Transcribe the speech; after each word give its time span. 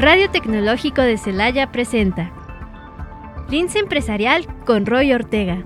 Radio 0.00 0.30
Tecnológico 0.30 1.02
de 1.02 1.18
Celaya 1.18 1.70
presenta 1.72 2.32
Lince 3.50 3.80
Empresarial 3.80 4.46
con 4.64 4.86
Roy 4.86 5.12
Ortega. 5.12 5.62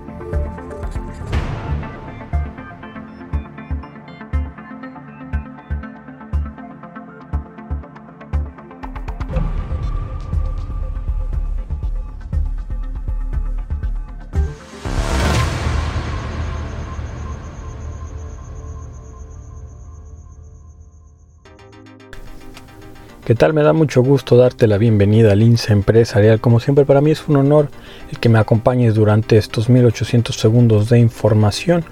¿Qué 23.35 23.39
tal? 23.39 23.53
Me 23.53 23.65
da 23.65 23.73
mucho 23.73 24.01
gusto 24.01 24.37
darte 24.37 24.69
la 24.69 24.79
bienvenida 24.79 25.33
al 25.33 25.43
INSE 25.43 25.73
Empresarial. 25.73 26.41
Como 26.41 26.61
siempre, 26.61 26.85
para 26.85 27.01
mí 27.01 27.11
es 27.11 27.27
un 27.27 27.35
honor 27.35 27.69
el 28.13 28.21
que 28.21 28.29
me 28.29 28.39
acompañes 28.39 28.95
durante 28.95 29.39
estos 29.39 29.69
1800 29.69 30.37
segundos 30.37 30.89
de 30.89 31.01
información. 31.01 31.85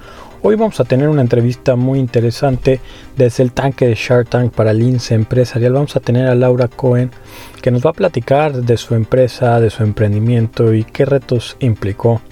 Hoy 0.42 0.54
vamos 0.54 0.78
a 0.78 0.84
tener 0.84 1.08
una 1.08 1.20
entrevista 1.20 1.74
muy 1.74 1.98
interesante 1.98 2.78
desde 3.16 3.42
el 3.42 3.50
tanque 3.50 3.88
de 3.88 3.96
Shark 3.96 4.28
Tank 4.28 4.52
para 4.52 4.70
el 4.70 4.82
INSE 4.82 5.16
Empresarial. 5.16 5.72
Vamos 5.72 5.96
a 5.96 6.00
tener 6.00 6.28
a 6.28 6.36
Laura 6.36 6.68
Cohen 6.68 7.10
que 7.60 7.72
nos 7.72 7.84
va 7.84 7.90
a 7.90 7.94
platicar 7.94 8.52
de 8.62 8.76
su 8.76 8.94
empresa, 8.94 9.58
de 9.58 9.70
su 9.70 9.82
emprendimiento 9.82 10.72
y 10.72 10.84
qué 10.84 11.06
retos 11.06 11.56
implicó 11.58 12.22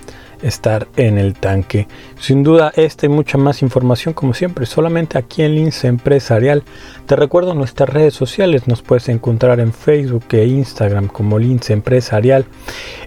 estar 0.42 0.88
en 0.96 1.18
el 1.18 1.34
tanque. 1.34 1.88
Sin 2.18 2.42
duda, 2.42 2.72
esta 2.76 3.06
y 3.06 3.08
mucha 3.08 3.38
más 3.38 3.62
información, 3.62 4.14
como 4.14 4.34
siempre, 4.34 4.66
solamente 4.66 5.18
aquí 5.18 5.42
en 5.42 5.54
Lince 5.54 5.88
Empresarial. 5.88 6.62
Te 7.06 7.16
recuerdo 7.16 7.54
nuestras 7.54 7.88
redes 7.88 8.14
sociales, 8.14 8.66
nos 8.66 8.82
puedes 8.82 9.08
encontrar 9.08 9.60
en 9.60 9.72
Facebook 9.72 10.24
e 10.30 10.46
Instagram 10.46 11.08
como 11.08 11.38
Lince 11.38 11.72
Empresarial, 11.72 12.46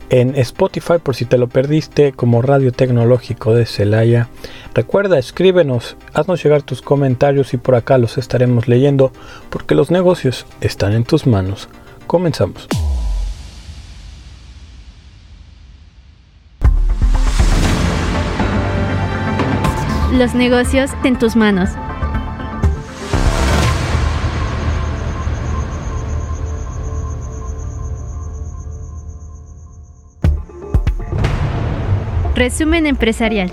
en 0.10 0.36
Spotify 0.36 0.96
por 1.02 1.16
si 1.16 1.26
te 1.26 1.38
lo 1.38 1.48
perdiste, 1.50 2.12
como 2.12 2.42
Radio 2.42 2.72
Tecnológico 2.72 3.54
de 3.54 3.66
Celaya. 3.66 4.30
Recuerda, 4.74 5.18
escríbenos, 5.20 5.98
haznos 6.14 6.44
llegar 6.44 6.64
tus 6.64 6.82
comentarios 6.82 7.54
y 7.54 7.58
por 7.58 7.76
acá 7.76 7.98
los 7.98 8.18
estaremos 8.18 8.68
leyendo, 8.68 9.12
porque 9.50 9.76
los 9.76 9.92
negocios 9.92 10.46
están 10.62 10.94
en 10.94 11.04
tus 11.04 11.28
manos. 11.28 11.70
Comenzamos. 12.08 12.68
Los 20.14 20.36
negocios 20.36 20.92
en 21.04 21.18
tus 21.18 21.36
manos. 21.36 21.72
Resumen 32.36 32.86
empresarial. 32.86 33.52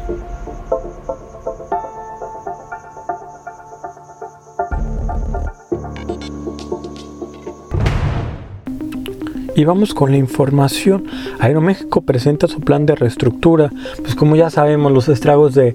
Y 9.60 9.64
vamos 9.66 9.92
con 9.92 10.10
la 10.10 10.16
información. 10.16 11.04
Aeroméxico 11.38 12.00
presenta 12.00 12.48
su 12.48 12.60
plan 12.60 12.86
de 12.86 12.94
reestructura. 12.94 13.70
Pues 13.98 14.14
como 14.14 14.34
ya 14.34 14.48
sabemos, 14.48 14.90
los 14.90 15.10
estragos 15.10 15.54
de 15.54 15.74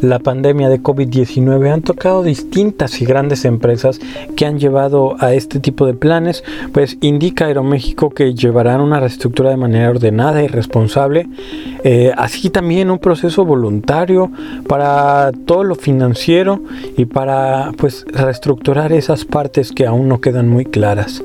la 0.00 0.20
pandemia 0.20 0.70
de 0.70 0.82
COVID-19 0.82 1.70
han 1.70 1.82
tocado 1.82 2.22
distintas 2.22 3.02
y 3.02 3.04
grandes 3.04 3.44
empresas 3.44 4.00
que 4.36 4.46
han 4.46 4.58
llevado 4.58 5.16
a 5.18 5.34
este 5.34 5.60
tipo 5.60 5.84
de 5.84 5.92
planes. 5.92 6.44
Pues 6.72 6.96
indica 7.02 7.44
Aeroméxico 7.44 8.08
que 8.08 8.32
llevarán 8.32 8.80
una 8.80 9.00
reestructura 9.00 9.50
de 9.50 9.58
manera 9.58 9.90
ordenada 9.90 10.42
y 10.42 10.46
responsable. 10.46 11.28
Eh, 11.84 12.14
así 12.16 12.48
también 12.48 12.90
un 12.90 12.98
proceso 12.98 13.44
voluntario 13.44 14.30
para 14.66 15.30
todo 15.44 15.62
lo 15.62 15.74
financiero 15.74 16.62
y 16.96 17.04
para 17.04 17.72
pues 17.76 18.06
reestructurar 18.08 18.94
esas 18.94 19.26
partes 19.26 19.72
que 19.72 19.84
aún 19.84 20.08
no 20.08 20.22
quedan 20.22 20.48
muy 20.48 20.64
claras. 20.64 21.22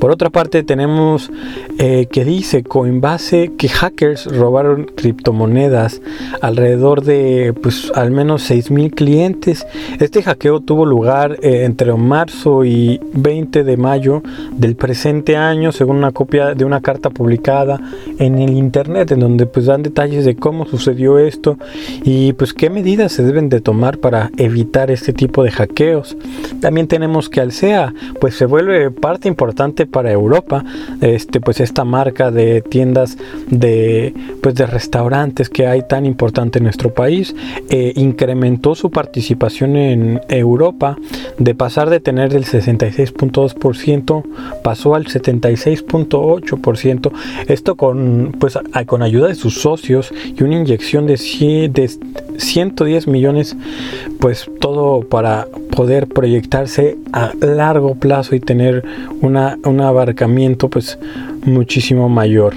Por 0.00 0.10
otra 0.10 0.30
parte 0.30 0.64
tenemos 0.64 1.30
eh, 1.78 2.06
que 2.10 2.24
dice 2.24 2.62
Coinbase 2.62 3.52
que 3.56 3.68
hackers 3.68 4.26
robaron 4.26 4.84
criptomonedas 4.94 6.02
alrededor 6.40 7.02
de 7.02 7.54
pues 7.62 7.90
al 7.94 8.10
menos 8.10 8.42
6 8.42 8.70
mil 8.70 8.90
clientes. 8.92 9.66
Este 10.00 10.22
hackeo 10.22 10.60
tuvo 10.60 10.86
lugar 10.86 11.38
eh, 11.42 11.64
entre 11.64 11.94
marzo 11.96 12.64
y 12.64 13.00
20 13.12 13.64
de 13.64 13.76
mayo 13.76 14.22
del 14.52 14.76
presente 14.76 15.36
año, 15.36 15.72
según 15.72 15.96
una 15.96 16.12
copia 16.12 16.54
de 16.54 16.64
una 16.64 16.80
carta 16.80 17.10
publicada 17.10 17.80
en 18.18 18.38
el 18.38 18.50
internet, 18.50 19.12
en 19.12 19.20
donde 19.20 19.46
pues 19.46 19.66
dan 19.66 19.82
detalles 19.82 20.24
de 20.24 20.36
cómo 20.36 20.66
sucedió 20.66 21.18
esto 21.18 21.58
y 22.02 22.32
pues 22.34 22.52
qué 22.52 22.70
medidas 22.70 23.12
se 23.12 23.22
deben 23.22 23.48
de 23.48 23.60
tomar 23.60 23.98
para 23.98 24.30
evitar 24.36 24.90
este 24.90 25.12
tipo 25.12 25.42
de 25.42 25.50
hackeos. 25.50 26.16
También 26.60 26.88
tenemos 26.88 27.28
que 27.28 27.40
Alsea 27.40 27.94
pues 28.20 28.34
se 28.34 28.46
vuelve 28.46 28.90
parte 28.90 29.28
importante 29.28 29.86
para 29.86 30.10
Europa. 30.10 30.64
Este 31.24 31.40
pues 31.40 31.60
esta 31.60 31.84
marca 31.84 32.30
de 32.30 32.60
tiendas 32.60 33.16
de, 33.48 34.12
pues 34.42 34.54
de 34.56 34.66
restaurantes 34.66 35.48
que 35.48 35.66
hay 35.66 35.80
tan 35.88 36.04
importante 36.04 36.58
en 36.58 36.64
nuestro 36.64 36.92
país, 36.92 37.34
eh, 37.70 37.94
incrementó 37.96 38.74
su 38.74 38.90
participación 38.90 39.76
en 39.76 40.20
Europa 40.28 40.98
de 41.38 41.54
pasar 41.54 41.88
de 41.88 42.00
tener 42.00 42.34
el 42.34 42.44
66.2% 42.44 44.22
pasó 44.62 44.94
al 44.94 45.06
76.8%. 45.06 47.10
Esto 47.48 47.74
con, 47.74 48.36
pues, 48.38 48.58
con 48.86 49.02
ayuda 49.02 49.28
de 49.28 49.34
sus 49.34 49.60
socios 49.60 50.12
y 50.36 50.42
una 50.42 50.56
inyección 50.56 51.06
de, 51.06 51.14
de 51.14 51.90
110 52.36 53.08
millones, 53.08 53.56
pues 54.20 54.50
todo 54.60 55.00
para 55.08 55.46
poder 55.74 56.06
proyectarse 56.06 56.96
a 57.12 57.32
largo 57.40 57.94
plazo 57.94 58.34
y 58.34 58.40
tener 58.40 58.84
una, 59.20 59.58
un 59.64 59.80
abarcamiento 59.80 60.68
pues 60.68 60.98
muchísimo 61.44 62.08
mayor. 62.08 62.54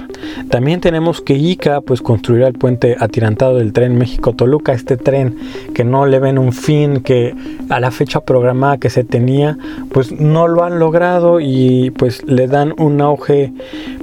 También 0.50 0.80
tenemos 0.80 1.20
que 1.20 1.34
ICA 1.34 1.80
pues 1.80 2.00
construirá 2.00 2.48
el 2.48 2.54
puente 2.54 2.96
atirantado 2.98 3.56
del 3.56 3.72
tren 3.72 3.96
México-Toluca, 3.98 4.72
este 4.72 4.96
tren 4.96 5.36
que 5.74 5.84
no 5.84 6.06
le 6.06 6.18
ven 6.18 6.38
un 6.38 6.52
fin, 6.52 7.00
que 7.00 7.34
a 7.68 7.80
la 7.80 7.90
fecha 7.90 8.20
programada 8.20 8.78
que 8.78 8.90
se 8.90 9.04
tenía 9.04 9.58
pues 9.92 10.12
no 10.12 10.48
lo 10.48 10.64
han 10.64 10.78
logrado 10.78 11.40
y 11.40 11.90
pues 11.90 12.24
le 12.26 12.46
dan 12.46 12.74
un 12.78 13.00
auge 13.00 13.52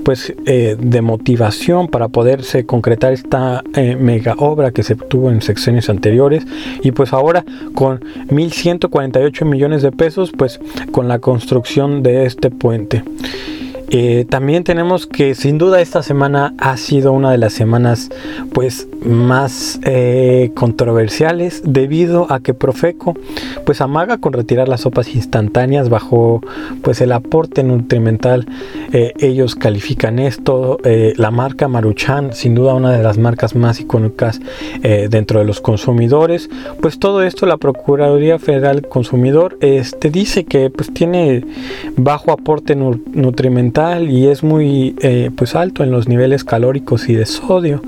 pues 0.03 0.33
eh, 0.45 0.77
de 0.79 1.01
motivación 1.01 1.87
para 1.87 2.07
poderse 2.07 2.65
concretar 2.65 3.13
esta 3.13 3.63
eh, 3.73 3.95
mega 3.95 4.35
obra 4.37 4.71
que 4.71 4.83
se 4.83 4.95
tuvo 4.95 5.31
en 5.31 5.41
secciones 5.41 5.89
anteriores 5.89 6.45
y 6.83 6.91
pues 6.91 7.13
ahora 7.13 7.43
con 7.73 8.03
1148 8.29 9.45
millones 9.45 9.81
de 9.81 9.91
pesos 9.91 10.31
pues 10.31 10.59
con 10.91 11.07
la 11.07 11.19
construcción 11.19 12.03
de 12.03 12.25
este 12.25 12.51
puente. 12.51 13.03
Eh, 13.89 14.25
también 14.29 14.63
tenemos 14.63 15.05
que 15.05 15.35
sin 15.35 15.57
duda 15.57 15.79
esta 15.79 16.01
semana 16.01 16.53
ha 16.57 16.75
sido 16.77 17.11
una 17.11 17.31
de 17.31 17.37
las 17.37 17.53
semanas 17.53 18.09
pues 18.53 18.87
más 19.05 19.79
eh, 19.83 20.51
controversiales 20.55 21.61
debido 21.65 22.31
a 22.31 22.39
que 22.39 22.53
Profeco 22.53 23.13
pues 23.65 23.81
amaga 23.81 24.17
con 24.17 24.33
retirar 24.33 24.67
las 24.67 24.81
sopas 24.81 25.13
instantáneas 25.15 25.89
bajo 25.89 26.41
pues 26.81 27.01
el 27.01 27.11
aporte 27.11 27.63
nutrimental 27.63 28.47
eh, 28.91 29.13
ellos 29.19 29.55
califican 29.55 30.19
esto 30.19 30.79
la 30.83 31.31
marca 31.31 31.67
Maruchan 31.67 32.33
sin 32.33 32.55
duda 32.55 32.73
una 32.73 32.91
de 32.91 33.03
las 33.03 33.17
marcas 33.17 33.55
más 33.55 33.79
icónicas 33.79 34.39
dentro 34.81 35.39
de 35.39 35.45
los 35.45 35.61
consumidores 35.61 36.49
pues 36.81 36.99
todo 36.99 37.23
esto 37.23 37.45
la 37.45 37.57
Procuraduría 37.57 38.39
Federal 38.39 38.87
Consumidor 38.87 39.57
este 39.61 40.09
dice 40.09 40.43
que 40.43 40.69
pues 40.69 40.93
tiene 40.93 41.43
bajo 41.97 42.31
aporte 42.31 42.75
nutrimental 42.75 44.09
y 44.09 44.27
es 44.27 44.43
muy 44.43 44.95
eh, 45.01 45.31
pues 45.35 45.55
alto 45.55 45.83
en 45.83 45.91
los 45.91 46.07
niveles 46.07 46.43
calóricos 46.43 47.09
y 47.09 47.15
de 47.15 47.25
sodio. 47.25 47.81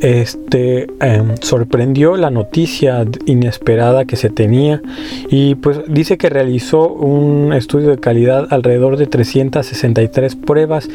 Este 0.00 0.86
em, 1.00 1.36
sorprendió 1.42 2.16
la 2.16 2.30
noticia 2.30 3.06
inesperada 3.26 4.06
que 4.06 4.16
se 4.16 4.30
tenía 4.30 4.80
y 5.28 5.56
pues 5.56 5.80
dice 5.88 6.16
que 6.16 6.30
realizó 6.30 6.88
un 6.88 7.52
estudio 7.52 7.90
de 7.90 7.98
calidad 7.98 8.46
alrededor 8.50 8.96
de 8.96 9.06
363 9.06 10.36
pruebas 10.36 10.88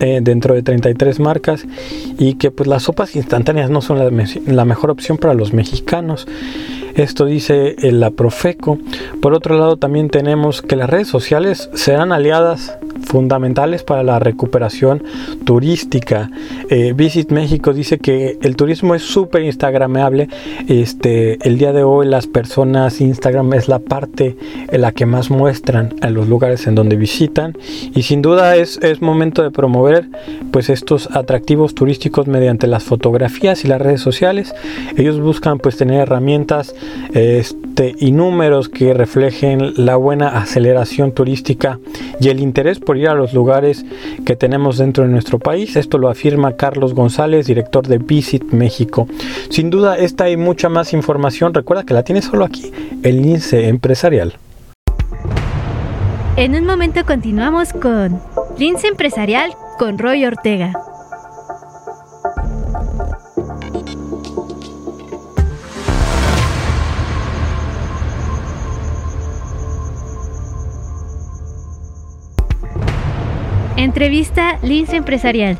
eh, 0.00 0.20
dentro 0.22 0.54
de 0.54 0.62
33 0.62 1.20
marcas 1.20 1.66
y 2.18 2.34
que 2.34 2.50
pues 2.50 2.68
las 2.68 2.84
sopas 2.84 3.16
instantáneas 3.16 3.70
no 3.70 3.82
son 3.82 3.98
la 4.46 4.64
mejor 4.64 4.90
opción 4.90 5.18
para 5.18 5.34
los 5.34 5.52
mexicanos. 5.52 6.26
Esto 6.98 7.26
dice 7.26 7.76
la 7.80 8.10
Profeco. 8.10 8.78
Por 9.22 9.32
otro 9.32 9.56
lado, 9.56 9.76
también 9.76 10.10
tenemos 10.10 10.62
que 10.62 10.74
las 10.74 10.90
redes 10.90 11.06
sociales 11.06 11.70
serán 11.74 12.10
aliadas 12.10 12.76
fundamentales 13.08 13.82
para 13.82 14.02
la 14.02 14.18
recuperación 14.18 15.02
turística. 15.44 16.30
Eh, 16.70 16.92
Visit 16.94 17.32
México 17.32 17.72
dice 17.72 17.98
que 17.98 18.38
el 18.42 18.54
turismo 18.54 18.94
es 18.94 19.02
súper 19.02 19.42
instagramable. 19.42 20.28
Este, 20.68 21.38
el 21.46 21.58
día 21.58 21.72
de 21.72 21.82
hoy 21.82 22.06
las 22.06 22.26
personas 22.26 23.00
Instagram 23.00 23.54
es 23.54 23.68
la 23.68 23.78
parte 23.78 24.36
en 24.70 24.80
la 24.82 24.92
que 24.92 25.06
más 25.06 25.30
muestran 25.30 25.94
a 26.02 26.10
los 26.10 26.28
lugares 26.28 26.66
en 26.66 26.74
donde 26.74 26.96
visitan 26.96 27.56
y 27.94 28.02
sin 28.02 28.22
duda 28.22 28.56
es, 28.56 28.78
es 28.82 29.00
momento 29.00 29.42
de 29.42 29.50
promover 29.50 30.08
pues 30.52 30.68
estos 30.68 31.08
atractivos 31.12 31.74
turísticos 31.74 32.26
mediante 32.26 32.66
las 32.66 32.84
fotografías 32.84 33.64
y 33.64 33.68
las 33.68 33.80
redes 33.80 34.00
sociales. 34.00 34.54
Ellos 34.96 35.20
buscan 35.20 35.58
pues 35.58 35.76
tener 35.76 36.00
herramientas 36.00 36.74
y 37.98 38.10
números 38.12 38.68
que 38.68 38.92
reflejen 38.92 39.72
la 39.76 39.96
buena 39.96 40.28
aceleración 40.28 41.12
turística 41.12 41.78
y 42.20 42.28
el 42.28 42.40
interés 42.40 42.80
por 42.80 42.96
ir 42.96 43.08
a 43.08 43.14
los 43.14 43.32
lugares 43.32 43.84
que 44.24 44.36
tenemos 44.36 44.78
dentro 44.78 45.04
de 45.04 45.10
nuestro 45.10 45.38
país. 45.38 45.76
Esto 45.76 45.98
lo 45.98 46.08
afirma 46.08 46.56
Carlos 46.56 46.94
González, 46.94 47.46
director 47.46 47.86
de 47.86 47.98
Visit 47.98 48.52
México. 48.52 49.06
Sin 49.50 49.70
duda, 49.70 49.96
esta 49.96 50.28
y 50.28 50.36
mucha 50.36 50.68
más 50.68 50.92
información, 50.92 51.54
recuerda 51.54 51.84
que 51.84 51.94
la 51.94 52.02
tienes 52.02 52.24
solo 52.24 52.44
aquí, 52.44 52.72
el 53.02 53.22
Lince 53.22 53.68
Empresarial. 53.68 54.34
En 56.36 56.54
un 56.54 56.66
momento 56.66 57.04
continuamos 57.04 57.72
con 57.72 58.20
Lince 58.58 58.88
Empresarial 58.88 59.52
con 59.78 59.98
Roy 59.98 60.24
Ortega. 60.24 60.72
Entrevista 73.78 74.58
Lince 74.60 74.96
Empresarial. 74.96 75.56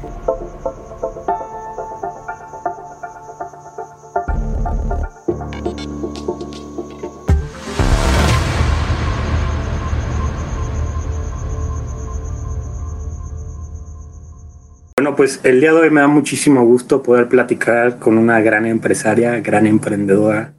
Bueno, 14.97 15.15
pues 15.15 15.39
el 15.45 15.61
día 15.61 15.73
de 15.73 15.79
hoy 15.79 15.91
me 15.91 16.01
da 16.01 16.09
muchísimo 16.09 16.65
gusto 16.65 17.05
poder 17.05 17.29
platicar 17.29 18.01
con 18.01 18.19
una 18.19 18.41
gran 18.41 18.67
empresaria, 18.67 19.39
gran 19.39 19.65
emprendedora 19.65 20.55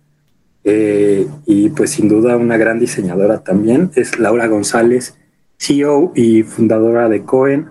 eh, 0.63 1.27
y 1.45 1.67
pues 1.71 1.89
sin 1.89 2.07
duda 2.07 2.37
una 2.37 2.55
gran 2.55 2.79
diseñadora 2.79 3.43
también. 3.43 3.91
Es 3.95 4.17
Laura 4.17 4.47
González 4.47 5.18
CEO 5.59 6.13
y 6.15 6.43
fundadora 6.43 7.09
de 7.09 7.23
Cohen. 7.23 7.69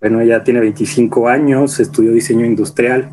Bueno, 0.00 0.20
ella 0.20 0.44
tiene 0.44 0.60
25 0.60 1.28
años, 1.28 1.80
estudió 1.80 2.12
diseño 2.12 2.44
industrial, 2.44 3.12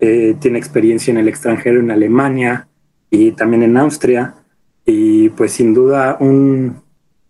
eh, 0.00 0.36
tiene 0.40 0.58
experiencia 0.58 1.10
en 1.10 1.18
el 1.18 1.28
extranjero, 1.28 1.80
en 1.80 1.90
Alemania 1.90 2.68
y 3.10 3.32
también 3.32 3.62
en 3.62 3.76
Austria. 3.76 4.34
Y 4.86 5.28
pues 5.30 5.52
sin 5.52 5.74
duda 5.74 6.16
un, 6.20 6.80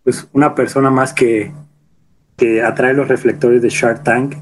pues 0.04 0.28
una 0.32 0.54
persona 0.54 0.90
más 0.90 1.12
que, 1.12 1.52
que 2.36 2.62
atrae 2.62 2.94
los 2.94 3.08
reflectores 3.08 3.62
de 3.62 3.68
Shark 3.68 4.04
Tank. 4.04 4.36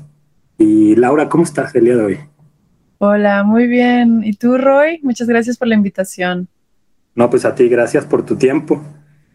Y 0.59 0.95
Laura, 0.97 1.29
¿cómo 1.29 1.45
estás 1.45 1.75
el 1.75 1.85
día 1.85 1.97
de 1.97 2.05
hoy? 2.05 2.19
Hola, 2.99 3.45
muy 3.45 3.67
bien. 3.67 4.23
¿Y 4.25 4.35
tú, 4.35 4.59
Roy? 4.59 5.01
Muchas 5.03 5.27
gracias 5.27 5.57
por 5.57 5.69
la 5.69 5.75
invitación. 5.75 6.49
No, 7.15 7.31
pues 7.31 7.45
a 7.45 7.55
ti, 7.55 7.69
gracias 7.69 8.05
por 8.05 8.27
tu 8.27 8.37
tiempo. 8.37 8.83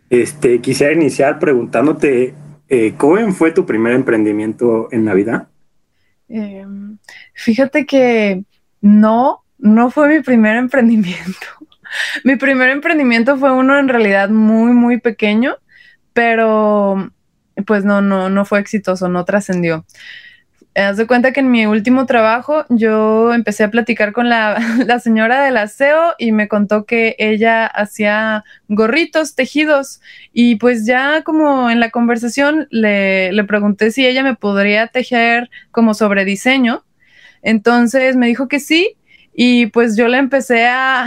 Este, 0.09 0.61
quisiera 0.61 0.93
iniciar 0.93 1.39
preguntándote, 1.39 2.35
eh, 2.69 2.93
¿cómo 2.97 3.31
fue 3.31 3.51
tu 3.51 3.65
primer 3.65 3.93
emprendimiento 3.93 4.87
en 4.91 5.05
Navidad? 5.05 5.47
Em, 6.27 6.97
fíjate 7.33 7.85
que 7.85 8.43
no, 8.81 9.43
no 9.57 9.91
fue 9.91 10.09
mi 10.09 10.21
primer 10.21 10.55
emprendimiento. 10.57 11.47
mi 12.23 12.35
primer 12.35 12.69
emprendimiento 12.69 13.37
fue 13.37 13.51
uno 13.51 13.77
en 13.79 13.87
realidad 13.87 14.29
muy, 14.29 14.73
muy 14.73 14.99
pequeño, 14.99 15.57
pero 16.13 17.11
pues 17.65 17.85
no, 17.85 18.01
no, 18.01 18.29
no 18.29 18.45
fue 18.45 18.59
exitoso, 18.59 19.09
no 19.09 19.25
trascendió. 19.25 19.85
Haz 20.75 20.97
de 20.97 21.07
cuenta 21.07 21.31
que 21.31 21.39
en 21.39 21.51
mi 21.51 21.65
último 21.65 22.05
trabajo 22.05 22.65
yo 22.67 23.33
empecé 23.33 23.63
a 23.63 23.71
platicar 23.71 24.11
con 24.11 24.27
la, 24.29 24.99
señora 25.01 25.43
del 25.43 25.55
aseo 25.55 26.15
y 26.17 26.33
me 26.33 26.49
contó 26.49 26.85
que 26.85 27.15
ella 27.17 27.65
hacía 27.65 28.43
gorritos 28.67 29.35
tejidos 29.35 30.01
y 30.33 30.57
pues 30.57 30.85
ya 30.85 31.23
como 31.23 31.69
en 31.69 31.79
la 31.79 31.91
conversación 31.91 32.67
le, 32.71 33.31
le 33.31 33.43
pregunté 33.45 33.91
si 33.91 34.05
ella 34.05 34.21
me 34.21 34.35
podría 34.35 34.87
tejer 34.87 35.49
como 35.71 35.93
sobre 35.93 36.25
diseño. 36.25 36.83
Entonces 37.41 38.17
me 38.17 38.27
dijo 38.27 38.49
que 38.49 38.59
sí 38.59 38.97
y 39.37 39.67
pues 39.67 39.97
yo 39.97 40.07
le 40.07 40.17
empecé 40.17 40.65
a, 40.67 41.05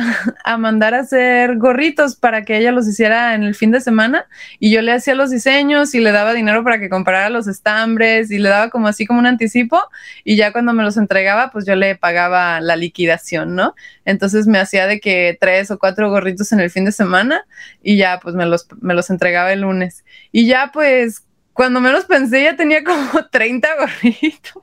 mandar 0.58 0.94
a 0.94 1.00
hacer 1.00 1.56
gorritos 1.56 2.14
para 2.16 2.44
que 2.44 2.58
ella 2.58 2.72
los 2.72 2.86
hiciera 2.86 3.34
en 3.34 3.42
el 3.42 3.54
fin 3.54 3.70
de 3.70 3.80
semana 3.80 4.26
y 4.58 4.70
yo 4.70 4.82
le 4.82 4.92
hacía 4.92 5.14
los 5.14 5.30
diseños 5.30 5.94
y 5.94 6.00
le 6.00 6.12
daba 6.12 6.34
dinero 6.34 6.62
para 6.62 6.78
que 6.78 6.90
comprara 6.90 7.30
los 7.30 7.46
estambres 7.46 8.30
y 8.30 8.38
le 8.38 8.50
daba 8.50 8.70
como 8.70 8.88
así 8.88 9.06
como 9.06 9.18
un 9.18 9.26
anticipo 9.26 9.80
y 10.24 10.36
ya 10.36 10.52
cuando 10.52 10.74
me 10.74 10.82
los 10.82 10.96
entregaba 10.98 11.50
pues 11.50 11.64
yo 11.64 11.74
le 11.74 11.96
pagaba 11.96 12.60
la 12.60 12.76
liquidación, 12.76 13.54
¿no? 13.54 13.74
Entonces 14.04 14.46
me 14.46 14.58
hacía 14.58 14.86
de 14.86 15.00
que 15.00 15.36
tres 15.40 15.70
o 15.70 15.78
cuatro 15.78 16.10
gorritos 16.10 16.52
en 16.52 16.60
el 16.60 16.70
fin 16.70 16.84
de 16.84 16.92
semana 16.92 17.46
y 17.82 17.96
ya 17.96 18.20
pues 18.20 18.34
me 18.34 18.44
los, 18.44 18.66
me 18.80 18.94
los 18.94 19.08
entregaba 19.10 19.52
el 19.52 19.62
lunes. 19.62 20.04
Y 20.32 20.46
ya 20.46 20.70
pues 20.72 21.24
cuando 21.54 21.80
menos 21.80 22.04
pensé 22.04 22.42
ya 22.42 22.56
tenía 22.56 22.84
como 22.84 23.26
30 23.30 23.68
gorritos. 23.76 24.62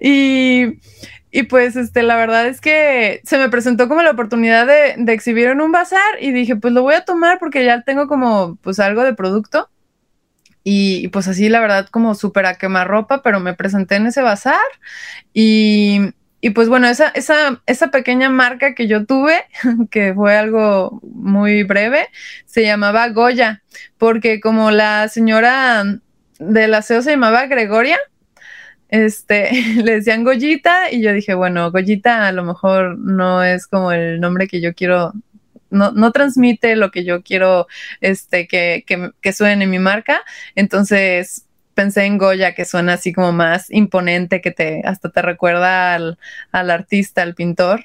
y 0.00 0.78
y 1.30 1.44
pues, 1.44 1.76
este, 1.76 2.02
la 2.02 2.16
verdad 2.16 2.46
es 2.46 2.60
que 2.60 3.20
se 3.24 3.38
me 3.38 3.50
presentó 3.50 3.88
como 3.88 4.02
la 4.02 4.12
oportunidad 4.12 4.66
de, 4.66 5.12
exhibir 5.12 5.48
en 5.48 5.60
un 5.60 5.72
bazar 5.72 6.00
y 6.20 6.32
dije, 6.32 6.56
pues 6.56 6.72
lo 6.72 6.82
voy 6.82 6.94
a 6.94 7.04
tomar 7.04 7.38
porque 7.38 7.64
ya 7.64 7.82
tengo 7.82 8.08
como, 8.08 8.56
pues 8.62 8.80
algo 8.80 9.04
de 9.04 9.14
producto. 9.14 9.68
Y, 10.64 11.08
pues 11.08 11.28
así, 11.28 11.48
la 11.48 11.60
verdad, 11.60 11.88
como 11.90 12.14
súper 12.14 12.46
a 12.46 12.56
quemar 12.56 12.88
ropa, 12.88 13.22
pero 13.22 13.40
me 13.40 13.54
presenté 13.54 13.96
en 13.96 14.06
ese 14.06 14.20
bazar 14.22 14.58
y, 15.32 16.12
y 16.40 16.50
pues 16.50 16.68
bueno, 16.68 16.88
esa, 16.88 17.08
esa, 17.08 17.62
esa 17.66 17.90
pequeña 17.90 18.28
marca 18.28 18.74
que 18.74 18.86
yo 18.86 19.06
tuve, 19.06 19.44
que 19.90 20.14
fue 20.14 20.36
algo 20.36 21.00
muy 21.02 21.62
breve, 21.62 22.08
se 22.46 22.62
llamaba 22.64 23.08
Goya, 23.08 23.62
porque 23.98 24.40
como 24.40 24.70
la 24.70 25.08
señora 25.08 25.84
del 26.38 26.74
aseo 26.74 27.02
se 27.02 27.12
llamaba 27.12 27.46
Gregoria, 27.46 27.98
este, 28.88 29.50
le 29.82 29.96
decían 29.96 30.24
Goyita 30.24 30.90
y 30.90 31.02
yo 31.02 31.12
dije, 31.12 31.34
bueno, 31.34 31.70
Goyita 31.70 32.26
a 32.26 32.32
lo 32.32 32.44
mejor 32.44 32.98
no 32.98 33.42
es 33.42 33.66
como 33.66 33.92
el 33.92 34.20
nombre 34.20 34.48
que 34.48 34.60
yo 34.60 34.74
quiero, 34.74 35.12
no, 35.70 35.92
no 35.92 36.12
transmite 36.12 36.76
lo 36.76 36.90
que 36.90 37.04
yo 37.04 37.22
quiero 37.22 37.66
este, 38.00 38.46
que, 38.48 38.84
que, 39.20 39.32
suene 39.32 39.64
en 39.64 39.70
mi 39.70 39.78
marca. 39.78 40.22
Entonces 40.54 41.44
pensé 41.74 42.04
en 42.04 42.18
Goya, 42.18 42.54
que 42.54 42.64
suena 42.64 42.94
así 42.94 43.12
como 43.12 43.32
más 43.32 43.70
imponente, 43.70 44.40
que 44.40 44.50
te, 44.50 44.82
hasta 44.84 45.10
te 45.10 45.22
recuerda 45.22 45.94
al, 45.94 46.18
al 46.50 46.70
artista, 46.70 47.22
al 47.22 47.34
pintor. 47.34 47.84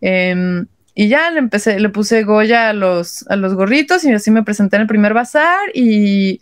Em, 0.00 0.66
y 0.94 1.08
ya 1.08 1.30
le 1.30 1.40
empecé, 1.40 1.80
le 1.80 1.88
puse 1.88 2.22
Goya 2.22 2.70
a 2.70 2.72
los, 2.72 3.28
a 3.28 3.36
los 3.36 3.54
gorritos 3.54 4.04
y 4.04 4.12
así 4.12 4.30
me 4.30 4.44
presenté 4.44 4.76
en 4.76 4.82
el 4.82 4.88
primer 4.88 5.12
bazar 5.12 5.58
y, 5.74 6.40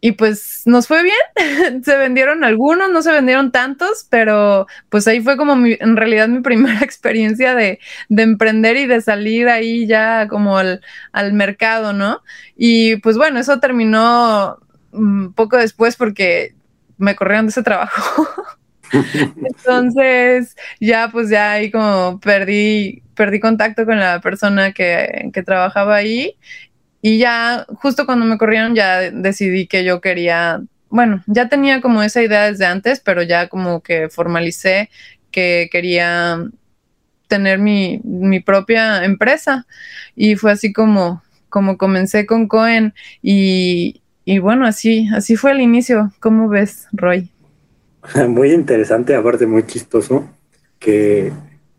y 0.00 0.12
pues 0.12 0.62
nos 0.64 0.86
fue 0.86 1.02
bien, 1.02 1.82
se 1.84 1.96
vendieron 1.96 2.44
algunos, 2.44 2.90
no 2.90 3.02
se 3.02 3.12
vendieron 3.12 3.50
tantos, 3.50 4.06
pero 4.08 4.66
pues 4.88 5.08
ahí 5.08 5.20
fue 5.20 5.36
como 5.36 5.54
en 5.66 5.96
realidad 5.96 6.28
mi 6.28 6.40
primera 6.42 6.80
experiencia 6.80 7.54
de, 7.54 7.80
emprender 8.08 8.76
y 8.76 8.86
de 8.86 9.00
salir 9.00 9.48
ahí 9.48 9.86
ya 9.86 10.28
como 10.28 10.56
al, 10.58 10.80
mercado, 11.32 11.92
¿no? 11.92 12.22
Y 12.56 12.96
pues 12.96 13.16
bueno, 13.16 13.40
eso 13.40 13.58
terminó 13.60 14.58
mm, 14.92 15.30
poco 15.30 15.56
después 15.56 15.96
porque 15.96 16.54
me 16.96 17.16
corrieron 17.16 17.46
de 17.46 17.50
ese 17.50 17.62
trabajo. 17.62 18.28
Entonces 19.36 20.56
ya 20.80 21.10
pues 21.10 21.28
ya 21.28 21.52
ahí 21.52 21.70
como 21.70 22.20
perdí, 22.20 23.02
perdí 23.14 23.40
contacto 23.40 23.84
con 23.84 23.98
la 23.98 24.20
persona 24.20 24.72
que, 24.72 25.30
que 25.32 25.42
trabajaba 25.42 25.96
ahí 25.96 26.36
y 27.00 27.18
ya, 27.18 27.66
justo 27.76 28.06
cuando 28.06 28.26
me 28.26 28.38
corrieron, 28.38 28.74
ya 28.74 29.10
decidí 29.10 29.66
que 29.66 29.84
yo 29.84 30.00
quería, 30.00 30.62
bueno, 30.90 31.22
ya 31.26 31.48
tenía 31.48 31.80
como 31.80 32.02
esa 32.02 32.22
idea 32.22 32.50
desde 32.50 32.66
antes, 32.66 33.00
pero 33.00 33.22
ya 33.22 33.48
como 33.48 33.82
que 33.82 34.08
formalicé 34.08 34.90
que 35.30 35.68
quería 35.70 36.42
tener 37.28 37.58
mi, 37.58 38.00
mi 38.02 38.40
propia 38.40 39.04
empresa. 39.04 39.66
Y 40.16 40.34
fue 40.34 40.50
así 40.50 40.72
como, 40.72 41.22
como 41.48 41.78
comencé 41.78 42.26
con 42.26 42.48
Cohen 42.48 42.94
y, 43.22 44.02
y 44.24 44.38
bueno, 44.40 44.66
así, 44.66 45.08
así 45.14 45.36
fue 45.36 45.52
el 45.52 45.60
inicio. 45.60 46.12
¿Cómo 46.18 46.48
ves, 46.48 46.88
Roy? 46.92 47.30
Muy 48.28 48.52
interesante, 48.52 49.14
aparte 49.14 49.46
muy 49.46 49.64
chistoso, 49.66 50.28
que 50.78 51.32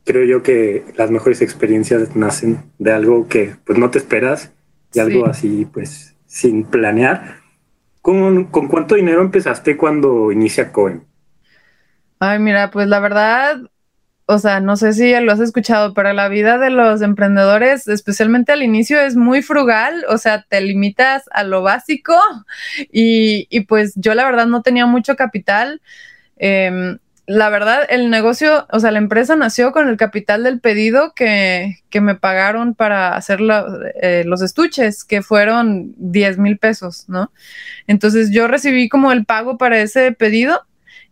creo 0.05 0.25
yo 0.25 0.43
que 0.43 0.85
las 0.95 1.11
mejores 1.11 1.41
experiencias 1.41 2.15
nacen 2.15 2.63
de 2.77 2.91
algo 2.91 3.27
que 3.27 3.55
pues 3.65 3.77
no 3.77 3.89
te 3.89 3.99
esperas 3.99 4.51
y 4.93 5.00
algo 5.00 5.25
así, 5.25 5.67
pues, 5.72 6.15
sin 6.25 6.63
planear. 6.63 7.38
¿Con, 8.01 8.46
¿Con 8.46 8.67
cuánto 8.67 8.96
dinero 8.96 9.22
empezaste 9.22 9.77
cuando 9.77 10.31
inicia 10.31 10.72
Cohen? 10.72 11.03
Ay, 12.19 12.39
mira, 12.39 12.72
pues 12.72 12.88
la 12.88 13.00
verdad, 13.00 13.62
o 14.25 14.38
sea, 14.38 14.60
no 14.60 14.77
sé 14.77 14.93
si 14.93 15.12
lo 15.19 15.31
has 15.31 15.39
escuchado, 15.39 15.93
pero 15.93 16.13
la 16.13 16.27
vida 16.27 16.58
de 16.58 16.69
los 16.69 17.01
emprendedores, 17.01 17.88
especialmente 17.88 18.51
al 18.51 18.62
inicio, 18.62 19.00
es 19.00 19.15
muy 19.15 19.41
frugal, 19.41 20.05
o 20.08 20.17
sea, 20.17 20.46
te 20.48 20.62
limitas 20.62 21.24
a 21.31 21.43
lo 21.43 21.62
básico 21.62 22.15
y, 22.91 23.62
pues 23.62 23.93
yo 23.96 24.13
la 24.13 24.25
verdad 24.25 24.46
no 24.46 24.62
tenía 24.62 24.86
mucho 24.86 25.15
capital. 25.15 25.81
Em, 26.38 27.00
la 27.29 27.50
verdad, 27.50 27.86
el 27.89 28.09
negocio, 28.09 28.65
o 28.71 28.79
sea, 28.79 28.89
la 28.89 28.98
empresa 28.98 29.36
nació 29.36 29.71
con 29.71 29.88
el 29.88 29.98
capital 29.98 30.43
del 30.43 30.59
pedido 30.59 31.13
que, 31.13 31.75
me 32.01 32.15
pagaron 32.15 32.74
para 32.74 33.15
hacer 33.15 33.39
eh, 34.01 34.24
los 34.25 34.41
estuches, 34.41 35.03
que 35.03 35.21
fueron 35.21 35.93
10 35.98 36.39
mil 36.39 36.57
pesos, 36.57 37.07
¿no? 37.07 37.31
Entonces 37.86 38.31
yo 38.31 38.48
recibí 38.48 38.89
como 38.89 39.12
el 39.12 39.25
pago 39.25 39.59
para 39.59 39.79
ese 39.79 40.12
pedido 40.12 40.65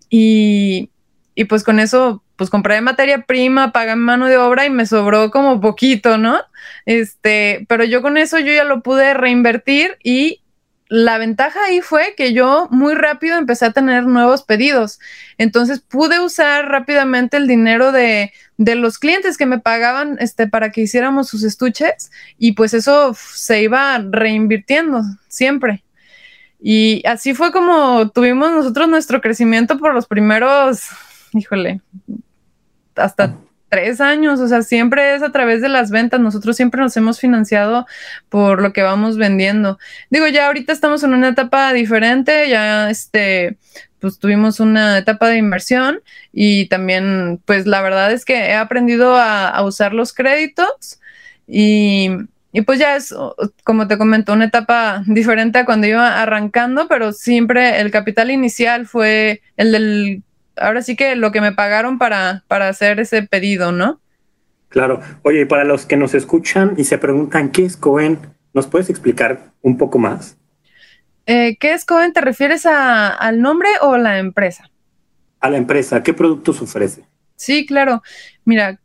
y, 0.10 0.90
y 1.36 1.44
pues 1.44 1.64
con 1.64 1.80
eso 1.80 2.24
pues 2.36 2.50
compré 2.50 2.82
materia 2.82 3.22
prima, 3.28 3.72
pagué 3.72 3.96
mano 3.96 4.26
de 4.26 4.38
obra 4.38 4.66
y 4.66 4.72
me 4.72 4.88
sobró 4.88 5.30
como 5.30 5.62
poquito, 5.62 6.18
¿no? 6.18 6.40
Este, 6.88 7.68
pero 7.70 7.84
yo 7.84 8.02
con 8.02 8.18
eso 8.18 8.40
yo 8.40 8.52
ya 8.54 8.64
lo 8.64 8.82
pude 8.82 9.14
reinvertir 9.14 10.00
y 10.04 10.42
la 10.89 11.17
ventaja 11.17 11.60
ahí 11.65 11.82
fue 11.82 12.13
que 12.15 12.34
yo 12.34 12.67
muy 12.72 12.96
rápido 12.96 13.38
empecé 13.38 13.65
a 13.65 13.72
tener 13.72 14.06
nuevos 14.06 14.44
pedidos. 14.44 15.00
Entonces 15.38 15.79
pude 15.82 16.20
usar 16.20 16.70
rápidamente 16.70 17.38
el 17.38 17.48
dinero 17.48 17.91
de, 17.91 18.32
de, 18.58 18.75
los 18.75 18.98
clientes 18.98 19.38
que 19.38 19.46
me 19.46 19.60
pagaban 19.60 20.17
este, 20.20 20.48
para 20.48 20.72
que 20.72 20.82
hiciéramos 20.82 21.27
sus 21.27 21.44
estuches 21.44 22.12
y 22.38 22.53
pues 22.53 22.74
eso 22.74 23.13
se 23.13 23.62
iba 23.62 23.98
reinvirtiendo 24.00 25.01
siempre. 25.27 25.84
Y 26.60 27.06
así 27.06 27.34
fue 27.34 27.51
como 27.51 28.10
tuvimos 28.10 28.51
nosotros 28.51 28.88
nuestro 28.88 29.22
crecimiento 29.22 29.77
por 29.77 29.94
los 29.94 30.08
primeros, 30.08 30.84
híjole, 31.34 31.82
hasta 32.96 33.36
tres 33.70 34.02
años, 34.02 34.40
o 34.40 34.48
sea, 34.48 34.62
siempre 34.62 35.16
es 35.16 35.24
a 35.24 35.32
través 35.32 35.62
de 35.62 35.70
las 35.70 35.92
ventas. 35.92 36.20
Nosotros 36.20 36.56
siempre 36.56 36.82
nos 36.82 36.96
hemos 36.98 37.20
financiado 37.20 37.86
por 38.30 38.62
lo 38.62 38.74
que 38.74 38.82
vamos 38.82 39.18
vendiendo. 39.18 39.80
Digo, 40.10 40.28
ya 40.28 40.48
ahorita 40.48 40.74
estamos 40.74 41.04
en 41.04 41.14
una 41.14 41.30
etapa 41.30 41.74
diferente, 41.74 42.50
ya 42.50 42.90
este, 42.90 43.58
pues 44.00 44.20
tuvimos 44.20 44.60
una 44.60 44.98
etapa 44.98 45.30
de 45.30 45.38
inversión 45.38 46.02
y 46.32 46.68
también, 46.68 47.42
pues 47.46 47.66
la 47.68 47.82
verdad 47.82 48.12
es 48.12 48.26
que 48.26 48.36
he 48.36 48.56
aprendido 48.56 49.16
a, 49.16 49.62
usar 49.64 49.94
los 49.94 50.14
créditos 50.14 51.00
y, 51.48 52.10
y 52.52 52.62
pues 52.62 52.80
ya 52.80 52.96
es, 52.96 53.14
como 53.64 53.88
te 53.88 53.98
comento, 53.98 54.34
una 54.34 54.46
etapa 54.46 55.04
diferente 55.08 55.60
a 55.60 55.66
cuando 55.66 55.88
iba 55.88 56.22
arrancando, 56.22 56.88
pero 56.88 57.12
siempre 57.12 57.80
el 57.82 57.92
capital 57.92 58.32
inicial 58.32 58.88
fue 58.88 59.42
el 59.58 59.72
del 59.72 60.24
ahora 60.60 60.82
sí 60.82 60.96
que 60.96 61.16
lo 61.16 61.32
que 61.32 61.42
me 61.42 61.52
pagaron 61.52 61.98
para, 61.98 62.44
para 62.48 62.70
hacer 62.70 63.00
ese 63.00 63.24
pedido, 63.24 63.72
¿no? 63.72 64.00
Claro. 64.70 65.02
Oye, 65.24 65.42
y 65.42 65.46
para 65.46 65.64
los 65.64 65.86
que 65.86 65.98
nos 65.98 66.14
escuchan 66.14 66.74
y 66.78 66.84
se 66.84 66.98
preguntan 66.98 67.52
qué 67.52 67.66
es 67.66 67.78
Cohen, 67.78 68.20
¿nos 68.54 68.68
puedes 68.68 68.90
explicar 68.90 69.52
un 69.62 69.78
poco 69.78 69.98
más? 69.98 70.38
Eh, 71.26 71.58
¿Qué 71.60 71.74
es 71.74 71.86
Cohen? 71.86 72.14
¿Te 72.14 72.22
refieres 72.22 72.66
al 72.66 73.42
nombre 73.42 73.70
o 73.82 73.94
a 73.94 73.98
la 73.98 74.20
empresa? 74.20 74.70
A 75.40 75.50
la 75.50 75.58
empresa. 75.58 76.04
¿Qué 76.04 76.14
productos 76.14 76.62
ofrece? 76.62 77.04
Sí, 77.36 77.66
claro. 77.66 78.02
Mira, 78.46 78.80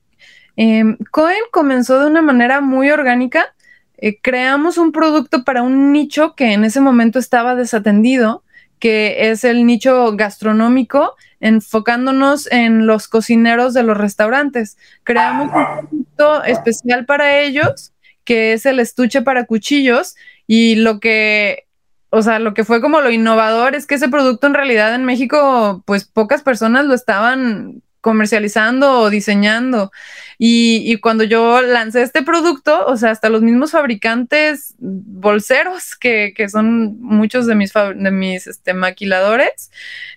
eh, 0.57 0.97
Cohen 1.11 1.43
comenzó 1.51 2.01
de 2.01 2.07
una 2.07 2.23
manera 2.23 2.61
muy 2.61 2.91
orgánica. 2.91 3.55
Eh, 3.97 4.19
creamos 4.21 4.79
un 4.79 4.93
producto 4.93 5.45
para 5.45 5.63
un 5.63 5.93
nicho 5.93 6.35
que 6.35 6.53
en 6.53 6.65
ese 6.65 6.81
momento 6.81 7.19
estaba 7.19 7.55
desatendido, 7.55 8.43
que 8.83 9.31
es 9.31 9.45
el 9.45 9.65
nicho 9.65 10.17
gastronómico 10.17 11.15
enfocándonos 11.39 12.51
en 12.51 12.85
los 12.85 13.07
cocineros 13.07 13.75
de 13.75 13.85
los 13.85 13.97
restaurantes. 13.97 14.77
Creamos 15.05 15.53
un 15.55 15.87
producto 15.87 16.43
especial 16.43 17.07
para 17.07 17.39
ellos, 17.43 17.93
que 18.25 18.55
es 18.55 18.67
el 18.67 18.81
estuche 18.81 19.23
para 19.23 19.47
cuchillos, 19.47 20.17
y 20.49 20.75
lo 20.75 20.99
que, 20.99 21.69
o 22.11 22.23
sea, 22.23 22.41
lo 22.41 22.55
que 22.55 22.65
fue 22.65 22.81
como 22.81 23.01
lo 23.01 23.13
innovador 23.13 23.77
es 23.77 23.87
que 23.87 23.95
ese 23.95 24.09
producto 24.09 24.49
en 24.49 24.55
realidad 24.55 24.97
en 24.97 25.05
México, 25.05 25.85
pues 25.87 26.05
pocas 26.05 26.43
personas 26.43 26.85
lo 26.85 26.95
estaban 26.95 27.83
comercializando 28.03 29.01
o 29.01 29.09
diseñando. 29.09 29.91
Y, 30.37 30.97
cuando 30.97 31.25
yo 31.25 31.63
lancé 31.63 32.03
este 32.03 32.23
producto, 32.23 32.85
o 32.87 32.97
sea, 32.97 33.13
hasta 33.13 33.31
los 33.31 33.43
mismos 33.43 33.71
fabricantes 33.71 34.75
bolseros, 34.79 35.97
que, 35.97 36.35
son 36.51 37.01
muchos 37.01 37.47
de 37.47 37.55
mis, 37.55 37.73
de 37.73 38.11
mis 38.11 38.47
este, 38.49 38.75
maquiladores, 38.75 39.71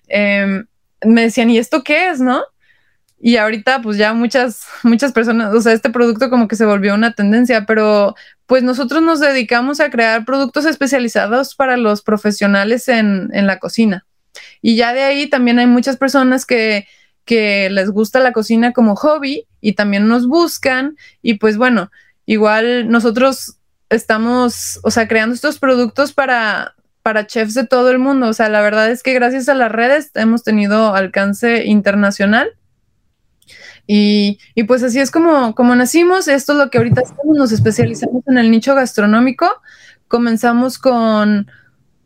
eh, 0.08 0.64
me 1.04 1.22
decían, 1.22 1.48
¿y 1.48 1.58
esto 1.58 1.84
qué 1.84 2.08
es, 2.10 2.20
no? 2.20 2.42
Y 3.20 3.36
ahorita 3.36 3.80
pues 3.82 3.96
ya 3.96 4.12
muchas, 4.12 4.66
muchas 4.82 5.12
personas, 5.12 5.54
o 5.54 5.60
sea, 5.60 5.72
este 5.72 5.90
producto 5.90 6.28
como 6.28 6.48
que 6.48 6.56
se 6.56 6.66
volvió 6.66 6.92
una 6.94 7.14
tendencia, 7.14 7.64
pero 7.64 8.16
pues 8.46 8.64
nosotros 8.64 9.02
nos 9.02 9.20
dedicamos 9.20 9.78
a 9.78 9.90
crear 9.90 10.24
productos 10.24 10.66
especializados 10.66 11.54
para 11.54 11.76
los 11.76 12.02
profesionales 12.02 12.88
en, 12.88 13.30
en 13.32 13.46
la 13.46 13.60
cocina. 13.60 14.06
Y 14.60 14.74
ya 14.74 14.92
de 14.92 15.02
ahí 15.02 15.28
también 15.28 15.60
hay 15.60 15.66
muchas 15.66 15.96
personas 15.96 16.46
que, 16.46 16.86
que 17.26 17.68
les 17.68 17.90
gusta 17.90 18.20
la 18.20 18.32
cocina 18.32 18.72
como 18.72 18.96
hobby 18.96 19.46
y 19.60 19.74
también 19.74 20.08
nos 20.08 20.26
buscan 20.26 20.96
y 21.20 21.34
pues 21.34 21.58
bueno, 21.58 21.90
igual 22.24 22.88
nosotros 22.88 23.58
estamos, 23.90 24.80
o 24.82 24.90
sea, 24.90 25.08
creando 25.08 25.34
estos 25.34 25.58
productos 25.58 26.12
para, 26.12 26.74
para 27.02 27.26
chefs 27.26 27.54
de 27.54 27.66
todo 27.66 27.90
el 27.90 27.98
mundo. 27.98 28.28
O 28.28 28.32
sea, 28.32 28.48
la 28.48 28.60
verdad 28.60 28.90
es 28.90 29.02
que 29.02 29.12
gracias 29.12 29.48
a 29.48 29.54
las 29.54 29.70
redes 29.70 30.10
hemos 30.14 30.42
tenido 30.42 30.94
alcance 30.94 31.64
internacional. 31.64 32.48
Y, 33.88 34.38
pues 34.66 34.82
así 34.82 34.98
es 34.98 35.12
como, 35.12 35.54
como 35.54 35.76
nacimos. 35.76 36.26
Esto 36.26 36.52
es 36.52 36.58
lo 36.58 36.70
que 36.70 36.78
ahorita 36.78 37.02
hacemos. 37.02 37.36
Nos 37.36 37.52
especializamos 37.52 38.24
en 38.26 38.38
el 38.38 38.50
nicho 38.50 38.74
gastronómico. 38.74 39.48
Comenzamos 40.08 40.78
con, 40.78 41.46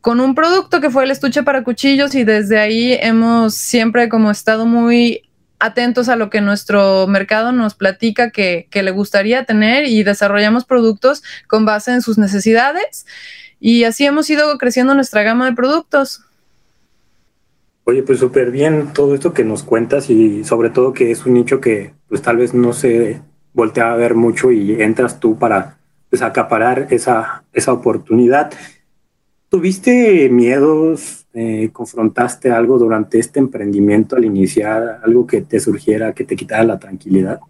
con 0.01 0.21
un 0.21 0.35
producto 0.35 0.81
que 0.81 0.91
fue 0.91 1.05
el 1.05 1.11
estuche 1.11 1.43
para 1.43 1.63
cuchillos 1.63 2.15
y 2.15 2.25
desde 2.25 2.59
ahí 2.59 2.97
hemos 3.01 3.55
siempre 3.55 4.09
como 4.09 4.31
estado 4.31 4.67
muy 4.67 5.31
atentos 5.59 6.09
a 6.09 6.17
lo 6.17 6.31
que 6.31 6.41
nuestro 6.41 7.07
mercado 7.07 7.53
nos 7.53 7.75
platica 7.75 8.31
que, 8.31 8.67
le 8.73 8.91
gustaría 8.91 9.45
tener 9.45 9.85
y 9.85 10.03
desarrollamos 10.03 10.65
productos 10.65 11.23
con 11.47 11.65
base 11.65 11.93
en 11.93 12.03
sus 12.03 12.19
necesidades. 12.19 13.07
Y 13.61 13.85
así 13.85 14.07
hemos 14.07 14.29
ido 14.31 14.57
creciendo 14.57 14.95
nuestra 14.95 15.23
gama 15.23 15.45
de 15.45 15.55
productos. 15.55 16.25
Oye, 17.85 18.03
pues 18.03 18.19
súper 18.19 18.51
bien 18.51 18.93
todo 18.95 19.15
esto 19.15 19.35
que 19.35 19.45
nos 19.45 19.63
cuentas 19.63 20.09
y 20.09 20.45
sobre 20.45 20.71
todo 20.71 20.95
que 20.95 21.11
es 21.11 21.27
un 21.27 21.35
nicho 21.35 21.61
que 21.61 21.93
pues 22.09 22.23
tal 22.23 22.39
vez 22.39 22.55
no 22.55 22.73
se 22.73 23.21
voltea 23.53 23.93
a 23.93 23.97
ver 23.97 24.15
mucho 24.15 24.51
y 24.51 24.81
entras 24.81 25.21
tú 25.21 25.39
para 25.39 25.77
pues, 26.09 26.23
acaparar 26.23 26.87
esa, 26.91 27.43
esa 27.53 27.73
oportunidad. 27.73 28.53
¿Tuviste 29.51 30.31
miedos? 30.31 31.27
Eh, 31.35 31.69
¿Confrontaste 31.73 32.51
algo 32.51 32.79
durante 32.79 33.19
este 33.19 33.39
emprendimiento 33.39 34.17
al 34.17 34.25
iniciar? 34.25 35.01
¿Algo 35.05 35.27
que 35.27 35.43
te 35.43 35.61
surgiera, 35.61 36.15
que 36.15 36.25
te 36.25 36.37
quitara 36.37 36.65
la 36.65 36.79
tranquilidad? 36.79 37.41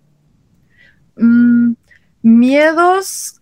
Mm, 1.16 1.74
miedos 2.22 3.40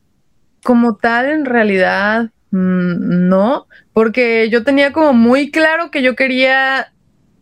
como 0.63 0.97
tal, 0.97 1.31
en 1.31 1.47
realidad, 1.47 2.31
Mm, 2.51 3.29
no, 3.29 3.67
porque 3.93 4.49
yo 4.51 4.65
tenía 4.65 4.93
como 4.93 5.13
muy 5.13 5.51
claro 5.51 5.91
que 5.91 6.03
yo 6.03 6.17
quería 6.17 6.93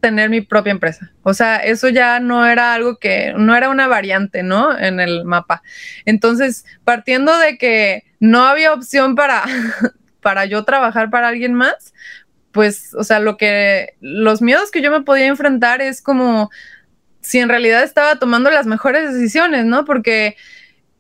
tener 0.00 0.30
mi 0.30 0.40
propia 0.40 0.72
empresa. 0.72 1.12
O 1.22 1.32
sea, 1.34 1.58
eso 1.58 1.88
ya 1.88 2.20
no 2.20 2.46
era 2.46 2.74
algo 2.74 2.98
que, 2.98 3.32
no 3.36 3.56
era 3.56 3.70
una 3.70 3.86
variante, 3.88 4.42
¿no? 4.42 4.76
En 4.78 5.00
el 5.00 5.24
mapa. 5.24 5.62
Entonces, 6.04 6.64
partiendo 6.84 7.36
de 7.38 7.56
que 7.58 8.04
no 8.20 8.44
había 8.46 8.72
opción 8.72 9.14
para, 9.14 9.44
para 10.26 10.44
yo 10.44 10.64
trabajar 10.64 11.08
para 11.08 11.28
alguien 11.28 11.54
más, 11.54 11.94
pues, 12.50 12.92
o 12.94 13.04
sea, 13.04 13.20
lo 13.20 13.36
que, 13.36 13.94
los 14.00 14.42
miedos 14.42 14.72
que 14.72 14.82
yo 14.82 14.90
me 14.90 15.02
podía 15.02 15.28
enfrentar 15.28 15.80
es 15.80 16.02
como 16.02 16.50
si 17.20 17.38
en 17.38 17.48
realidad 17.48 17.84
estaba 17.84 18.16
tomando 18.16 18.50
las 18.50 18.66
mejores 18.66 19.14
decisiones, 19.14 19.66
¿no? 19.66 19.84
Porque 19.84 20.34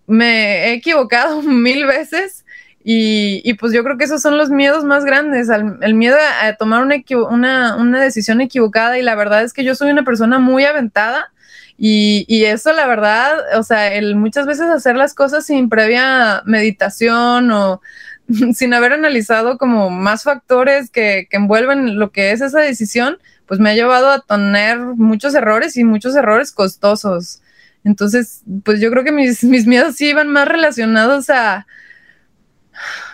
me 0.06 0.66
he 0.66 0.74
equivocado 0.74 1.42
mil 1.66 1.86
veces 1.86 2.44
y, 2.84 3.52
pues 3.54 3.72
yo 3.72 3.82
creo 3.82 3.98
que 3.98 4.04
esos 4.04 4.22
son 4.22 4.38
los 4.38 4.48
miedos 4.48 4.84
más 4.84 5.04
grandes, 5.04 5.48
el 5.48 5.94
miedo 5.94 6.16
a, 6.40 6.52
tomar 6.52 6.84
una, 6.84 7.74
una, 7.76 8.00
decisión 8.00 8.40
equivocada 8.40 8.96
y 8.96 9.02
la 9.02 9.16
verdad 9.16 9.42
es 9.42 9.52
que 9.52 9.64
yo 9.64 9.74
soy 9.74 9.90
una 9.90 10.04
persona 10.04 10.38
muy 10.38 10.64
aventada 10.64 11.32
y, 11.76 12.26
y, 12.28 12.44
eso 12.44 12.72
la 12.72 12.86
verdad, 12.86 13.58
o 13.58 13.64
sea, 13.64 13.92
el 13.92 14.14
muchas 14.14 14.46
veces 14.46 14.66
hacer 14.70 14.94
las 14.94 15.14
cosas 15.14 15.46
sin 15.46 15.68
previa 15.68 16.42
meditación 16.46 17.50
o 17.50 17.80
sin 18.54 18.74
haber 18.74 18.92
analizado 18.92 19.58
como 19.58 19.90
más 19.90 20.24
factores 20.24 20.90
que, 20.90 21.26
que 21.30 21.36
envuelven 21.36 21.98
lo 21.98 22.10
que 22.10 22.32
es 22.32 22.40
esa 22.40 22.60
decisión, 22.60 23.18
pues 23.46 23.60
me 23.60 23.70
ha 23.70 23.74
llevado 23.74 24.10
a 24.10 24.20
tener 24.20 24.78
muchos 24.78 25.34
errores 25.34 25.76
y 25.76 25.84
muchos 25.84 26.14
errores 26.16 26.52
costosos. 26.52 27.42
Entonces, 27.84 28.42
pues 28.64 28.80
yo 28.80 28.90
creo 28.90 29.04
que 29.04 29.12
mis, 29.12 29.44
mis 29.44 29.66
miedos 29.66 29.96
sí 29.96 30.08
iban 30.08 30.28
más 30.28 30.48
relacionados 30.48 31.30
a 31.30 31.66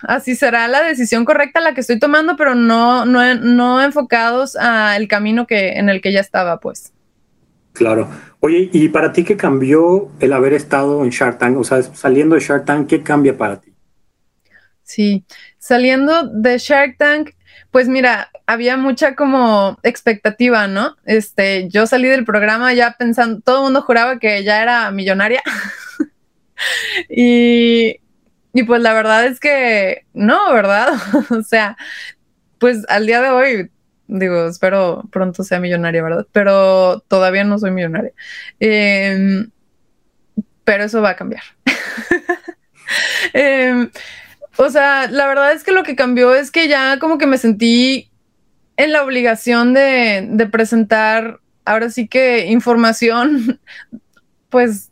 así 0.01 0.35
será 0.35 0.67
la 0.67 0.83
decisión 0.83 1.25
correcta 1.25 1.61
la 1.61 1.73
que 1.73 1.81
estoy 1.81 1.99
tomando, 1.99 2.35
pero 2.35 2.55
no, 2.55 3.05
no, 3.05 3.35
no 3.35 3.81
enfocados 3.81 4.55
al 4.55 5.07
camino 5.07 5.47
que, 5.47 5.73
en 5.73 5.89
el 5.89 6.01
que 6.01 6.11
ya 6.11 6.19
estaba, 6.19 6.59
pues. 6.59 6.91
Claro. 7.73 8.07
Oye, 8.39 8.69
¿y 8.71 8.89
para 8.89 9.13
ti 9.13 9.23
qué 9.23 9.35
cambió 9.37 10.11
el 10.19 10.33
haber 10.33 10.53
estado 10.53 11.03
en 11.03 11.09
Shark 11.09 11.39
Tank? 11.39 11.57
O 11.57 11.63
sea, 11.63 11.81
saliendo 11.81 12.35
de 12.35 12.41
Shark 12.41 12.65
Tank, 12.65 12.87
¿qué 12.87 13.01
cambia 13.01 13.37
para 13.37 13.59
ti? 13.61 13.72
Sí, 14.83 15.25
saliendo 15.57 16.27
de 16.27 16.57
Shark 16.57 16.97
Tank, 16.97 17.31
pues 17.71 17.87
mira, 17.87 18.29
había 18.45 18.77
mucha 18.77 19.15
como 19.15 19.79
expectativa, 19.83 20.67
¿no? 20.67 20.95
Este, 21.05 21.69
yo 21.69 21.87
salí 21.87 22.07
del 22.07 22.25
programa 22.25 22.73
ya 22.73 22.95
pensando, 22.97 23.41
todo 23.41 23.57
el 23.57 23.63
mundo 23.63 23.81
juraba 23.81 24.19
que 24.19 24.43
ya 24.43 24.61
era 24.61 24.91
millonaria. 24.91 25.41
y, 27.09 27.99
y 28.53 28.63
pues 28.63 28.81
la 28.81 28.93
verdad 28.93 29.25
es 29.25 29.39
que 29.39 30.05
no, 30.13 30.53
¿verdad? 30.53 30.89
o 31.31 31.41
sea, 31.43 31.77
pues 32.59 32.85
al 32.89 33.07
día 33.07 33.21
de 33.21 33.29
hoy, 33.29 33.71
digo, 34.07 34.47
espero 34.47 35.03
pronto 35.11 35.43
sea 35.43 35.59
millonaria, 35.59 36.03
¿verdad? 36.03 36.27
Pero 36.31 36.99
todavía 37.07 37.43
no 37.43 37.57
soy 37.57 37.71
millonaria. 37.71 38.11
Em, 38.59 39.49
pero 40.63 40.83
eso 40.83 41.01
va 41.01 41.11
a 41.11 41.15
cambiar. 41.15 41.43
eh, 43.33 43.89
o 44.57 44.69
sea, 44.69 45.07
la 45.09 45.27
verdad 45.27 45.53
es 45.53 45.63
que 45.63 45.71
lo 45.71 45.83
que 45.83 45.95
cambió 45.95 46.35
es 46.35 46.51
que 46.51 46.67
ya 46.67 46.99
como 46.99 47.17
que 47.17 47.27
me 47.27 47.37
sentí 47.37 48.09
en 48.77 48.91
la 48.91 49.03
obligación 49.03 49.73
de, 49.73 50.47
presentar 50.51 51.39
ahora 51.65 51.89
sí 51.89 52.07
que 52.07 52.47
información, 52.47 53.59
pues 54.49 54.89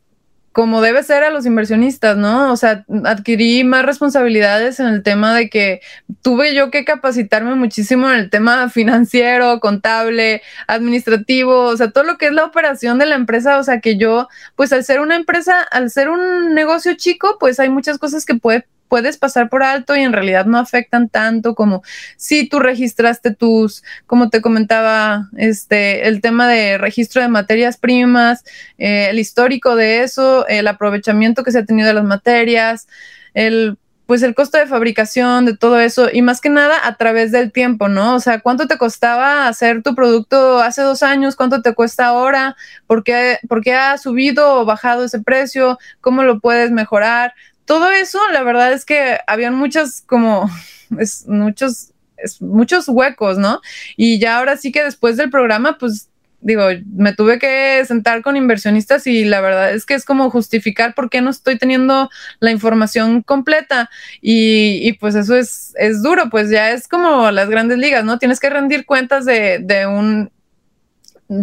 como 0.52 0.82
debe 0.82 1.02
ser 1.04 1.24
a 1.24 1.30
los 1.30 1.46
inversionistas, 1.46 2.18
¿no? 2.18 2.52
O 2.52 2.58
sea, 2.58 2.84
adquirí 3.06 3.64
más 3.64 3.86
responsabilidades 3.86 4.82
en 4.82 4.88
el 4.88 5.02
tema 5.02 5.34
de 5.34 5.50
que 5.50 5.80
tuve 6.22 6.54
yo 6.54 6.70
que 6.72 6.84
capacitarme 6.84 7.56
muchísimo 7.56 8.10
en 8.10 8.20
el 8.20 8.30
tema 8.30 8.70
financiero, 8.70 9.62
contable, 9.62 10.42
administrativo, 10.68 11.68
o 11.68 11.78
sea, 11.78 11.92
todo 11.92 12.04
lo 12.04 12.18
que 12.18 12.28
es 12.28 12.34
la 12.34 12.44
operación 12.44 13.00
de 13.00 13.06
la 13.06 13.16
empresa, 13.16 13.60
o 13.60 13.64
sea, 13.64 13.80
que 13.80 13.98
yo, 13.98 14.28
pues 14.58 14.74
al 14.74 14.84
ser 14.84 15.00
una 15.00 15.16
empresa, 15.16 15.62
al 15.62 15.90
ser 15.90 16.10
un 16.10 16.54
negocio 16.54 16.96
chico, 16.96 17.38
pues 17.40 17.60
hay 17.62 17.70
muchas 17.70 17.98
cosas 17.98 18.26
que 18.26 18.36
puede 18.36 18.66
puedes 18.92 19.18
pasar 19.18 19.48
por 19.48 19.64
alto 19.64 19.96
y 19.96 20.02
en 20.02 20.12
realidad 20.12 20.46
no 20.48 20.58
afectan 20.58 21.08
tanto 21.08 21.56
como 21.56 21.82
si 22.18 22.50
tú 22.50 22.60
registraste 22.60 23.34
tus, 23.34 23.86
como 24.06 24.30
te 24.30 24.42
comentaba, 24.42 25.30
este, 25.38 26.10
el 26.10 26.20
tema 26.20 26.46
de 26.50 26.78
registro 26.78 27.22
de 27.22 27.30
materias 27.30 27.78
primas, 27.78 28.44
eh, 28.78 29.08
el 29.10 29.18
histórico 29.18 29.78
de 29.78 30.04
eso, 30.04 30.46
el 30.50 30.68
aprovechamiento 30.68 31.46
que 31.46 31.54
se 31.54 31.60
ha 31.60 31.66
tenido 31.66 31.88
de 31.88 31.94
las 31.94 32.04
materias, 32.04 32.90
el 33.34 33.78
pues 34.08 34.24
el 34.24 34.36
costo 34.36 34.58
de 34.58 34.68
fabricación, 34.68 35.46
de 35.46 35.56
todo 35.56 35.80
eso, 35.80 36.10
y 36.12 36.22
más 36.22 36.42
que 36.42 36.50
nada 36.50 36.76
a 36.86 36.98
través 36.98 37.32
del 37.32 37.54
tiempo, 37.54 37.88
¿no? 37.88 38.16
O 38.16 38.20
sea, 38.20 38.42
¿cuánto 38.42 38.68
te 38.68 38.78
costaba 38.78 39.48
hacer 39.48 39.84
tu 39.84 39.96
producto 39.96 40.60
hace 40.60 40.82
dos 40.82 41.02
años? 41.02 41.38
¿Cuánto 41.38 41.62
te 41.62 41.74
cuesta 41.74 42.08
ahora? 42.08 42.58
¿Por 42.88 43.06
qué, 43.06 43.40
por 43.48 43.62
qué 43.62 43.74
ha 43.74 43.98
subido 43.98 44.56
o 44.56 44.66
bajado 44.66 45.06
ese 45.06 45.22
precio? 45.22 45.80
¿Cómo 46.02 46.24
lo 46.24 46.42
puedes 46.42 46.72
mejorar? 46.72 47.34
Todo 47.66 47.92
eso, 47.92 48.20
la 48.32 48.44
verdad 48.44 48.74
es 48.74 48.86
que 48.86 49.20
habían 49.28 49.56
muchas 49.56 50.02
como, 50.06 50.50
es, 51.00 51.28
muchos, 51.28 51.94
muchos 52.40 52.88
huecos, 52.88 53.38
¿no? 53.38 53.62
Y 53.98 54.20
ya 54.20 54.38
ahora 54.38 54.58
sí 54.58 54.72
que 54.72 54.84
después 54.84 55.18
del 55.18 55.30
programa, 55.30 55.78
pues 55.78 56.10
digo, 56.42 56.64
me 56.96 57.14
tuve 57.14 57.40
que 57.40 57.84
sentar 57.86 58.22
con 58.24 58.36
inversionistas 58.36 59.06
y 59.08 59.26
la 59.26 59.42
verdad 59.42 59.74
es 59.74 59.86
que 59.86 59.94
es 59.94 60.06
como 60.06 60.30
justificar 60.32 60.96
por 60.96 61.10
qué 61.10 61.22
no 61.22 61.30
estoy 61.30 61.58
teniendo 61.58 62.10
la 62.40 62.52
información 62.52 63.22
completa 63.22 63.90
y, 64.22 64.80
y 64.82 64.94
pues 64.94 65.16
eso 65.16 65.36
es, 65.36 65.74
es 65.78 66.02
duro, 66.02 66.30
pues 66.30 66.50
ya 66.50 66.72
es 66.72 66.88
como 66.88 67.30
las 67.32 67.50
grandes 67.50 67.78
ligas, 67.78 68.04
¿no? 68.04 68.18
Tienes 68.18 68.40
que 68.40 68.50
rendir 68.50 68.86
cuentas 68.86 69.26
de, 69.26 69.60
de 69.60 69.86
un 69.86 70.32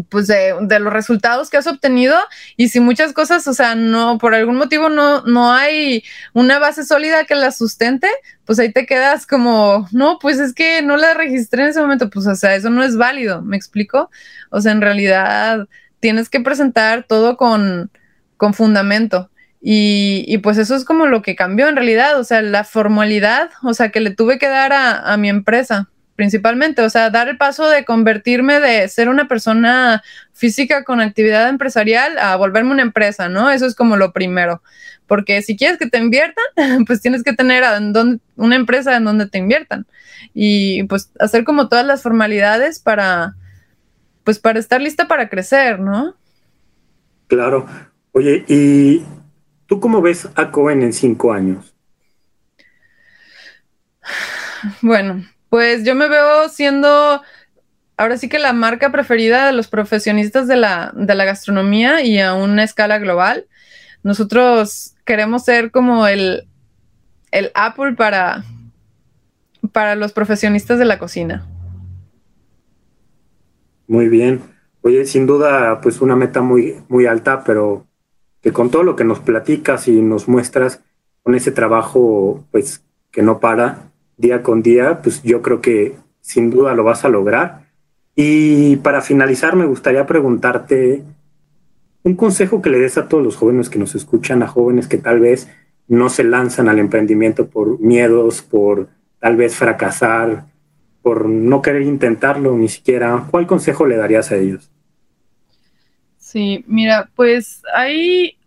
pues 0.09 0.27
de, 0.27 0.55
los 0.81 0.93
resultados 0.93 1.51
que 1.51 1.57
has 1.57 1.67
obtenido 1.67 2.17
y 2.57 2.69
si 2.69 2.81
muchas 2.81 3.13
cosas, 3.13 3.47
o 3.49 3.55
sea, 3.55 3.75
no, 3.75 4.19
por 4.19 4.35
algún 4.35 4.57
motivo 4.57 4.89
no, 4.89 5.23
no 5.23 5.53
hay 5.53 6.05
una 6.35 6.59
base 6.59 6.85
sólida 6.85 7.25
que 7.25 7.35
la 7.35 7.53
sustente, 7.53 8.09
pues 8.45 8.59
ahí 8.59 8.73
te 8.73 8.87
quedas 8.87 9.27
como, 9.27 9.89
no, 9.93 10.19
pues 10.21 10.39
es 10.39 10.53
que 10.55 10.83
no 10.83 10.97
la 10.97 11.15
registré 11.15 11.63
en 11.63 11.69
ese 11.71 11.81
momento, 11.81 12.11
pues 12.11 12.27
o 12.27 12.35
sea, 12.35 12.55
eso 12.55 12.71
no 12.71 12.83
es 12.83 12.97
válido, 12.97 13.43
¿me 13.43 13.57
explico? 13.57 14.11
O 14.51 14.61
sea, 14.61 14.73
en 14.73 14.81
realidad 14.81 15.67
tienes 16.01 16.29
que 16.29 16.41
presentar 16.41 17.05
todo 17.05 17.37
con, 17.37 17.91
con 18.37 18.55
fundamento. 18.55 19.31
Y, 19.61 20.25
y, 20.29 20.39
pues 20.39 20.57
eso 20.57 20.77
es 20.77 20.85
como 20.85 21.07
lo 21.07 21.21
que 21.21 21.35
cambió 21.35 21.67
en 21.67 21.75
realidad, 21.75 22.17
o 22.21 22.23
sea, 22.23 22.43
la 22.43 22.63
formalidad, 22.63 23.51
o 23.65 23.75
sea, 23.75 23.89
que 23.91 24.01
le 24.01 24.15
tuve 24.15 24.39
que 24.39 24.47
dar 24.47 24.73
a, 24.73 25.13
a 25.13 25.17
mi 25.17 25.29
empresa 25.29 25.89
principalmente, 26.19 26.83
o 26.83 26.91
sea, 26.91 27.11
dar 27.11 27.29
el 27.29 27.37
paso 27.37 27.69
de 27.69 27.85
convertirme 27.85 28.59
de 28.59 28.89
ser 28.89 29.09
una 29.09 29.29
persona 29.29 30.03
física 30.33 30.83
con 30.83 31.01
actividad 31.01 31.49
empresarial 31.49 32.19
a 32.19 32.35
volverme 32.35 32.73
una 32.73 32.83
empresa, 32.83 33.29
¿no? 33.29 33.53
Eso 33.53 33.67
es 33.67 33.77
como 33.77 33.97
lo 33.97 34.13
primero, 34.13 34.61
porque 35.07 35.43
si 35.43 35.57
quieres 35.57 35.79
que 35.79 35.89
te 35.89 35.99
inviertan, 35.99 36.45
pues 36.89 37.01
tienes 37.01 37.23
que 37.23 37.35
tener 37.35 37.63
una 38.35 38.57
empresa 38.57 38.97
en 38.97 39.05
donde 39.05 39.29
te 39.29 39.39
inviertan 39.39 39.87
y 40.35 40.83
pues 40.89 41.13
hacer 41.21 41.45
como 41.45 41.69
todas 41.69 41.87
las 41.87 42.03
formalidades 42.03 42.81
para, 42.81 43.37
pues 44.25 44.41
para 44.41 44.59
estar 44.59 44.81
lista 44.81 45.07
para 45.07 45.29
crecer, 45.29 45.79
¿no? 45.79 46.17
Claro. 47.29 47.65
Oye, 48.11 48.45
¿y 48.49 49.05
tú 49.67 49.79
cómo 49.79 50.03
ves 50.03 50.29
a 50.35 50.51
Cohen 50.51 50.83
en 50.83 50.93
cinco 50.93 51.33
años? 51.33 51.77
Bueno, 54.83 55.25
pues 55.51 55.85
yo 55.85 55.95
me 55.95 56.09
veo 56.09 56.49
siendo 56.49 57.23
ahora 57.97 58.17
sí 58.17 58.29
que 58.29 58.39
la 58.39 58.53
marca 58.53 58.91
preferida 58.91 59.47
de 59.47 59.53
los 59.53 59.69
profesionistas 59.69 60.47
de 60.47 60.57
la, 60.57 60.93
de 60.95 61.15
la 61.15 61.25
gastronomía 61.25 62.03
y 62.03 62.19
a 62.19 62.35
una 62.35 62.65
escala 62.65 62.99
global. 62.99 63.47
Nosotros 64.03 64.95
queremos 65.05 65.45
ser 65.45 65.71
como 65.71 66.07
el, 66.07 66.49
el 67.33 67.51
Apple 67.55 67.95
para, 67.95 68.45
para 69.73 69.97
los 69.97 70.13
profesionistas 70.13 70.79
de 70.79 70.85
la 70.85 70.99
cocina. 70.99 71.47
Muy 73.89 74.09
bien. 74.09 74.43
Oye, 74.83 75.05
sin 75.05 75.27
duda, 75.27 75.81
pues 75.81 76.01
una 76.01 76.15
meta 76.15 76.41
muy, 76.41 76.77
muy 76.89 77.07
alta, 77.07 77.43
pero 77.43 77.87
que 78.41 78.53
con 78.53 78.71
todo 78.71 78.85
lo 78.85 78.95
que 78.95 79.05
nos 79.05 79.19
platicas 79.19 79.89
y 79.89 80.01
nos 80.01 80.29
muestras, 80.29 80.83
con 81.25 81.35
ese 81.35 81.51
trabajo, 81.51 82.47
pues 82.53 82.85
que 83.11 83.23
no 83.23 83.41
para, 83.41 83.88
día 84.19 84.43
con 84.43 84.63
día, 84.63 85.01
pues 85.03 85.23
yo 85.23 85.41
creo 85.41 85.63
que 85.63 85.97
sin 86.21 86.51
duda 86.51 86.75
lo 86.75 86.85
vas 86.85 87.05
a 87.05 87.09
lograr. 87.09 87.69
Y 88.15 88.77
para 88.77 89.01
finalizar, 89.01 89.57
me 89.57 89.65
gustaría 89.65 90.05
preguntarte 90.05 91.03
un 92.03 92.17
consejo 92.17 92.61
que 92.61 92.71
le 92.71 92.79
des 92.79 92.99
a 92.99 93.09
todos 93.09 93.25
los 93.25 93.37
jóvenes 93.37 93.71
que 93.71 93.79
nos 93.79 93.95
escuchan, 93.95 94.43
a 94.43 94.49
jóvenes 94.49 94.89
que 94.89 94.99
tal 94.99 95.21
vez 95.21 95.49
no 95.87 96.09
se 96.11 96.25
lanzan 96.25 96.69
al 96.69 96.79
emprendimiento 96.79 97.49
por 97.49 97.81
miedos, 97.81 98.43
por 98.43 98.89
tal 99.21 99.37
vez 99.37 99.55
fracasar, 99.55 100.47
por 101.03 101.27
no 101.27 101.63
querer 101.63 101.83
intentarlo 101.83 102.57
ni 102.57 102.69
siquiera. 102.69 103.27
¿Cuál 103.31 103.47
consejo 103.47 103.87
le 103.87 103.97
darías 103.97 104.31
a 104.31 104.37
ellos? 104.37 104.71
Sí, 106.17 106.65
mira, 106.67 107.09
pues 107.15 107.63
hay 107.75 108.38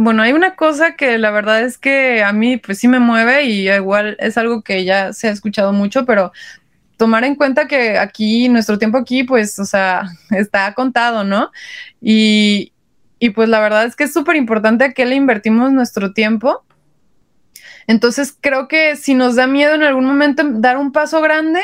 bueno, 0.00 0.22
hay 0.22 0.32
una 0.32 0.54
cosa 0.54 0.94
que 0.94 1.18
la 1.18 1.32
verdad 1.32 1.62
es 1.62 1.76
que 1.76 2.22
a 2.22 2.32
mí 2.32 2.56
pues 2.56 2.78
sí 2.78 2.86
me 2.86 3.00
mueve 3.00 3.44
y 3.46 3.68
igual 3.68 4.16
es 4.20 4.38
algo 4.38 4.62
que 4.62 4.84
ya 4.84 5.12
se 5.12 5.26
ha 5.26 5.32
escuchado 5.32 5.72
mucho, 5.72 6.06
pero 6.06 6.30
tomar 6.96 7.24
en 7.24 7.34
cuenta 7.34 7.66
que 7.66 7.98
aquí, 7.98 8.48
nuestro 8.48 8.78
tiempo 8.78 8.96
aquí, 8.96 9.24
pues, 9.24 9.58
o 9.58 9.64
sea, 9.64 10.04
está 10.30 10.72
contado, 10.74 11.24
¿no? 11.24 11.50
Y, 12.00 12.72
y 13.18 13.30
pues 13.30 13.48
la 13.48 13.58
verdad 13.58 13.86
es 13.86 13.96
que 13.96 14.04
es 14.04 14.12
súper 14.12 14.36
importante 14.36 14.84
a 14.84 14.92
qué 14.92 15.04
le 15.04 15.16
invertimos 15.16 15.72
nuestro 15.72 16.12
tiempo. 16.12 16.64
Entonces 17.88 18.36
creo 18.40 18.68
que 18.68 18.94
si 18.94 19.14
nos 19.14 19.34
da 19.34 19.48
miedo 19.48 19.74
en 19.74 19.82
algún 19.82 20.04
momento 20.04 20.44
dar 20.44 20.76
un 20.76 20.92
paso 20.92 21.20
grande, 21.20 21.60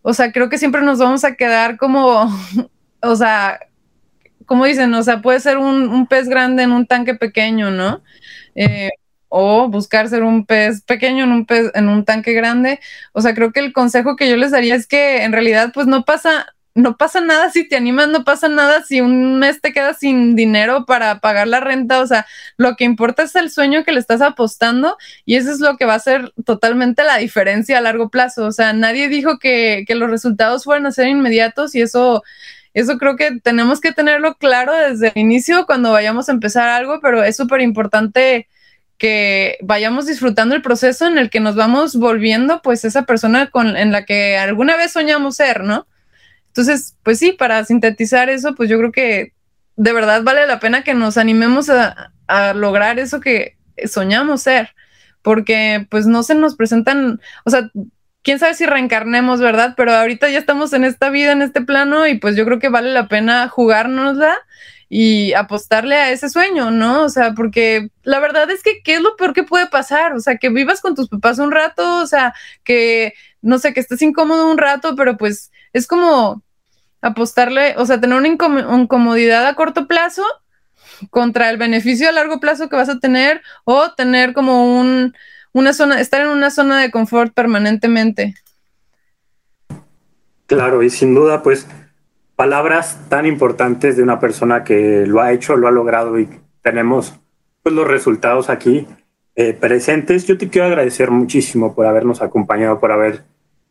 o 0.00 0.14
sea, 0.14 0.32
creo 0.32 0.48
que 0.48 0.56
siempre 0.56 0.80
nos 0.80 1.00
vamos 1.00 1.22
a 1.24 1.34
quedar 1.34 1.76
como, 1.76 2.34
o 3.02 3.16
sea, 3.16 3.60
como 4.46 4.64
dicen, 4.64 4.92
o 4.94 5.02
sea, 5.02 5.22
puede 5.22 5.40
ser 5.40 5.58
un, 5.58 6.06
pez 6.06 6.28
grande 6.28 6.62
en 6.62 6.72
un 6.72 6.86
tanque 6.86 7.14
pequeño, 7.14 7.70
¿no? 7.70 8.02
Eh, 8.54 8.90
o 9.36 9.68
buscar 9.68 10.08
ser 10.08 10.22
un 10.22 10.46
pez 10.46 10.82
pequeño 10.82 11.24
en 11.24 11.32
un 11.32 11.44
pez 11.44 11.72
en 11.74 11.88
un 11.88 12.04
tanque 12.04 12.32
grande. 12.34 12.78
O 13.12 13.20
sea, 13.20 13.34
creo 13.34 13.52
que 13.52 13.60
el 13.60 13.72
consejo 13.72 14.14
que 14.14 14.28
yo 14.28 14.36
les 14.36 14.52
daría 14.52 14.76
es 14.76 14.86
que 14.86 15.24
en 15.24 15.32
realidad, 15.32 15.72
pues 15.74 15.88
no 15.88 16.04
pasa, 16.04 16.54
no 16.74 16.96
pasa 16.96 17.20
nada 17.20 17.50
si 17.50 17.66
te 17.68 17.74
animas, 17.76 18.08
no 18.08 18.22
pasa 18.22 18.48
nada 18.48 18.84
si 18.84 19.00
un 19.00 19.40
mes 19.40 19.60
te 19.60 19.72
quedas 19.72 19.98
sin 19.98 20.36
dinero 20.36 20.86
para 20.86 21.18
pagar 21.18 21.48
la 21.48 21.58
renta. 21.58 22.00
O 22.00 22.06
sea, 22.06 22.26
lo 22.56 22.76
que 22.76 22.84
importa 22.84 23.24
es 23.24 23.34
el 23.34 23.50
sueño 23.50 23.82
que 23.84 23.90
le 23.90 23.98
estás 23.98 24.20
apostando 24.20 24.96
y 25.24 25.34
eso 25.34 25.50
es 25.50 25.58
lo 25.58 25.76
que 25.76 25.84
va 25.84 25.94
a 25.94 25.96
hacer 25.96 26.32
totalmente 26.44 27.02
la 27.02 27.16
diferencia 27.16 27.78
a 27.78 27.80
largo 27.80 28.10
plazo. 28.10 28.46
O 28.46 28.52
sea, 28.52 28.72
nadie 28.72 29.08
dijo 29.08 29.38
que, 29.40 29.84
que 29.86 29.96
los 29.96 30.10
resultados 30.10 30.62
fueran 30.62 30.86
a 30.86 30.92
ser 30.92 31.08
inmediatos 31.08 31.74
y 31.74 31.82
eso 31.82 32.22
eso 32.74 32.98
creo 32.98 33.16
que 33.16 33.40
tenemos 33.40 33.80
que 33.80 33.92
tenerlo 33.92 34.34
claro 34.34 34.74
desde 34.74 35.08
el 35.08 35.18
inicio 35.18 35.64
cuando 35.64 35.92
vayamos 35.92 36.28
a 36.28 36.32
empezar 36.32 36.68
algo, 36.68 37.00
pero 37.00 37.22
es 37.22 37.36
súper 37.36 37.60
importante 37.60 38.48
que 38.98 39.58
vayamos 39.62 40.06
disfrutando 40.06 40.54
el 40.54 40.62
proceso 40.62 41.06
en 41.06 41.18
el 41.18 41.30
que 41.30 41.40
nos 41.40 41.54
vamos 41.54 41.96
volviendo 41.96 42.60
pues 42.62 42.84
esa 42.84 43.04
persona 43.04 43.48
con, 43.50 43.76
en 43.76 43.92
la 43.92 44.04
que 44.04 44.36
alguna 44.36 44.76
vez 44.76 44.92
soñamos 44.92 45.36
ser, 45.36 45.62
¿no? 45.62 45.86
Entonces, 46.48 46.96
pues 47.02 47.18
sí, 47.18 47.32
para 47.32 47.64
sintetizar 47.64 48.28
eso, 48.28 48.54
pues 48.54 48.68
yo 48.68 48.78
creo 48.78 48.92
que 48.92 49.32
de 49.76 49.92
verdad 49.92 50.22
vale 50.22 50.46
la 50.46 50.60
pena 50.60 50.84
que 50.84 50.94
nos 50.94 51.16
animemos 51.16 51.70
a, 51.70 52.12
a 52.26 52.54
lograr 52.54 52.98
eso 52.98 53.20
que 53.20 53.56
soñamos 53.86 54.42
ser, 54.42 54.74
porque 55.22 55.86
pues 55.90 56.06
no 56.06 56.22
se 56.22 56.34
nos 56.34 56.56
presentan, 56.56 57.20
o 57.44 57.50
sea, 57.50 57.70
quién 58.24 58.38
sabe 58.38 58.54
si 58.54 58.66
reencarnemos, 58.66 59.40
¿verdad? 59.40 59.74
Pero 59.76 59.92
ahorita 59.92 60.28
ya 60.30 60.38
estamos 60.38 60.72
en 60.72 60.84
esta 60.84 61.10
vida, 61.10 61.32
en 61.32 61.42
este 61.42 61.60
plano, 61.60 62.08
y 62.08 62.18
pues 62.18 62.36
yo 62.36 62.44
creo 62.44 62.58
que 62.58 62.70
vale 62.70 62.90
la 62.92 63.06
pena 63.06 63.48
jugárnosla 63.48 64.36
y 64.88 65.34
apostarle 65.34 65.96
a 65.96 66.10
ese 66.10 66.30
sueño, 66.30 66.70
¿no? 66.70 67.02
O 67.04 67.08
sea, 67.10 67.34
porque 67.34 67.90
la 68.02 68.20
verdad 68.20 68.50
es 68.50 68.62
que, 68.62 68.82
¿qué 68.82 68.94
es 68.94 69.00
lo 69.02 69.14
peor 69.16 69.34
que 69.34 69.44
puede 69.44 69.66
pasar? 69.66 70.14
O 70.14 70.20
sea, 70.20 70.38
que 70.38 70.48
vivas 70.48 70.80
con 70.80 70.94
tus 70.94 71.08
papás 71.08 71.38
un 71.38 71.52
rato, 71.52 72.02
o 72.02 72.06
sea, 72.06 72.34
que, 72.64 73.12
no 73.42 73.58
sé, 73.58 73.74
que 73.74 73.80
estés 73.80 74.02
incómodo 74.02 74.50
un 74.50 74.58
rato, 74.58 74.96
pero 74.96 75.16
pues 75.18 75.52
es 75.74 75.86
como 75.86 76.42
apostarle, 77.02 77.74
o 77.76 77.84
sea, 77.84 78.00
tener 78.00 78.16
una 78.16 78.28
incomodidad 78.28 79.46
a 79.46 79.54
corto 79.54 79.86
plazo 79.86 80.24
contra 81.10 81.50
el 81.50 81.58
beneficio 81.58 82.08
a 82.08 82.12
largo 82.12 82.40
plazo 82.40 82.70
que 82.70 82.76
vas 82.76 82.88
a 82.88 83.00
tener 83.00 83.42
o 83.64 83.92
tener 83.92 84.32
como 84.32 84.78
un, 84.80 85.14
una 85.54 85.72
zona, 85.72 86.00
estar 86.00 86.20
en 86.20 86.28
una 86.28 86.50
zona 86.50 86.80
de 86.80 86.90
confort 86.90 87.32
permanentemente. 87.32 88.34
Claro, 90.46 90.82
y 90.82 90.90
sin 90.90 91.14
duda, 91.14 91.42
pues 91.42 91.66
palabras 92.36 92.98
tan 93.08 93.24
importantes 93.24 93.96
de 93.96 94.02
una 94.02 94.20
persona 94.20 94.64
que 94.64 95.06
lo 95.06 95.22
ha 95.22 95.32
hecho, 95.32 95.56
lo 95.56 95.68
ha 95.68 95.70
logrado 95.70 96.18
y 96.18 96.28
tenemos 96.60 97.18
pues, 97.62 97.74
los 97.74 97.86
resultados 97.86 98.50
aquí 98.50 98.86
eh, 99.36 99.54
presentes. 99.54 100.26
Yo 100.26 100.36
te 100.36 100.48
quiero 100.48 100.66
agradecer 100.66 101.10
muchísimo 101.10 101.74
por 101.74 101.86
habernos 101.86 102.20
acompañado, 102.20 102.80
por 102.80 102.92
haber, 102.92 103.22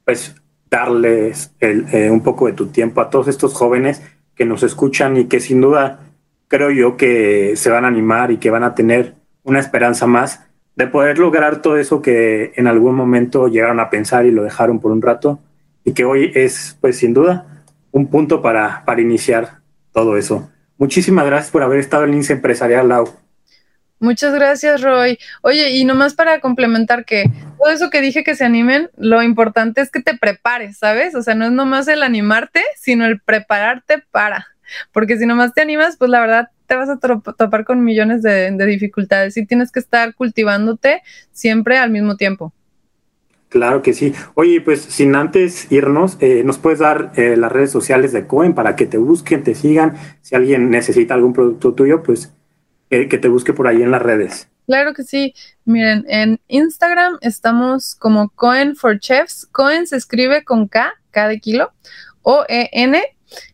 pues, 0.05 0.35
darles 0.69 1.53
eh, 1.59 2.09
un 2.09 2.23
poco 2.23 2.47
de 2.47 2.53
tu 2.53 2.67
tiempo 2.67 3.01
a 3.01 3.09
todos 3.09 3.27
estos 3.27 3.53
jóvenes 3.53 4.01
que 4.33 4.45
nos 4.45 4.63
escuchan 4.63 5.17
y 5.17 5.25
que 5.25 5.39
sin 5.39 5.61
duda 5.61 5.99
creo 6.47 6.71
yo 6.71 6.97
que 6.97 7.55
se 7.55 7.69
van 7.69 7.85
a 7.85 7.89
animar 7.89 8.31
y 8.31 8.37
que 8.37 8.49
van 8.49 8.63
a 8.63 8.73
tener 8.73 9.15
una 9.43 9.59
esperanza 9.59 10.07
más 10.07 10.47
de 10.75 10.87
poder 10.87 11.19
lograr 11.19 11.61
todo 11.61 11.77
eso 11.77 12.01
que 12.01 12.53
en 12.55 12.67
algún 12.67 12.95
momento 12.95 13.47
llegaron 13.47 13.79
a 13.79 13.89
pensar 13.89 14.25
y 14.25 14.31
lo 14.31 14.43
dejaron 14.43 14.79
por 14.79 14.91
un 14.91 15.01
rato 15.01 15.39
y 15.83 15.93
que 15.93 16.05
hoy 16.05 16.31
es, 16.33 16.77
pues, 16.81 16.97
sin 16.97 17.13
duda, 17.13 17.63
un 17.91 18.07
punto 18.07 18.41
para, 18.41 18.83
para 18.85 19.01
iniciar 19.01 19.59
todo 19.91 20.17
eso. 20.17 20.49
Muchísimas 20.77 21.25
gracias 21.25 21.51
por 21.51 21.63
haber 21.63 21.79
estado 21.79 22.05
en 22.05 22.13
INSE 22.13 22.33
Empresarial, 22.33 22.89
Lau. 22.89 23.07
Muchas 23.99 24.33
gracias, 24.33 24.81
Roy. 24.81 25.17
Oye, 25.43 25.69
y 25.71 25.85
nomás 25.85 26.13
para 26.13 26.41
complementar 26.41 27.05
que 27.05 27.31
todo 27.57 27.71
eso 27.71 27.89
que 27.89 28.01
dije 28.01 28.25
que 28.25 28.35
se 28.35 28.43
animen, 28.43 28.89
lo 28.97 29.23
importante 29.23 29.79
es 29.79 29.89
que 29.91 30.01
te 30.01 30.17
prepares, 30.17 30.77
¿sabes? 30.77 31.15
O 31.15 31.21
sea, 31.21 31.35
no 31.35 31.45
es 31.45 31.51
nomás 31.51 31.87
el 31.87 32.03
animarte, 32.03 32.63
sino 32.75 33.05
el 33.05 33.21
prepararte 33.21 34.03
para. 34.11 34.47
Porque 34.91 35.17
si 35.17 35.25
nomás 35.25 35.53
te 35.53 35.61
animas, 35.61 35.95
pues 35.97 36.11
la 36.11 36.19
verdad 36.19 36.49
te 36.73 36.77
vas 36.77 36.89
a 36.89 36.97
topar 36.97 37.65
con 37.65 37.83
millones 37.83 38.23
de, 38.23 38.49
de 38.49 38.65
dificultades 38.65 39.37
y 39.37 39.45
tienes 39.45 39.71
que 39.71 39.79
estar 39.79 40.15
cultivándote 40.15 41.03
siempre 41.31 41.77
al 41.77 41.91
mismo 41.91 42.17
tiempo. 42.17 42.51
Claro 43.49 43.83
que 43.83 43.93
sí. 43.93 44.13
Oye, 44.33 44.59
pues 44.61 44.81
sin 44.81 45.15
antes 45.15 45.71
irnos, 45.71 46.17
eh, 46.19 46.41
¿nos 46.43 46.57
puedes 46.57 46.79
dar 46.79 47.11
eh, 47.15 47.37
las 47.37 47.51
redes 47.51 47.69
sociales 47.69 48.11
de 48.11 48.25
Cohen 48.25 48.55
para 48.55 48.75
que 48.75 48.87
te 48.87 48.97
busquen, 48.97 49.43
te 49.43 49.53
sigan? 49.53 49.95
Si 50.23 50.33
alguien 50.33 50.71
necesita 50.71 51.13
algún 51.13 51.33
producto 51.33 51.75
tuyo, 51.75 52.01
pues 52.01 52.33
que 52.89 53.05
te 53.05 53.27
busque 53.27 53.53
por 53.53 53.67
ahí 53.67 53.81
en 53.81 53.89
las 53.89 54.03
redes. 54.03 54.49
Claro 54.67 54.93
que 54.93 55.03
sí. 55.03 55.33
Miren, 55.65 56.05
en 56.07 56.39
Instagram 56.47 57.17
estamos 57.21 57.95
como 57.95 58.29
Cohen 58.29 58.75
for 58.75 58.99
Chefs. 58.99 59.47
Cohen 59.51 59.87
se 59.87 59.97
escribe 59.97 60.43
con 60.43 60.67
K, 60.67 60.93
K 61.09 61.27
de 61.27 61.39
kilo, 61.39 61.71
O-E-N, 62.21 63.01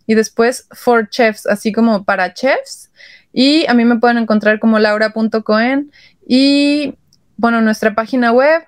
y 0.10 0.16
después 0.16 0.68
for 0.72 1.08
Chefs, 1.08 1.46
así 1.46 1.72
como 1.72 2.04
para 2.04 2.34
chefs. 2.34 2.90
Y 3.32 3.68
a 3.68 3.76
mí 3.76 3.86
me 3.86 4.00
pueden 4.00 4.18
encontrar 4.18 4.60
como 4.60 4.80
laura.cohen. 4.80 5.92
Y 6.28 6.96
bueno, 7.38 7.62
nuestra 7.62 7.94
página 7.94 8.32
web 8.32 8.64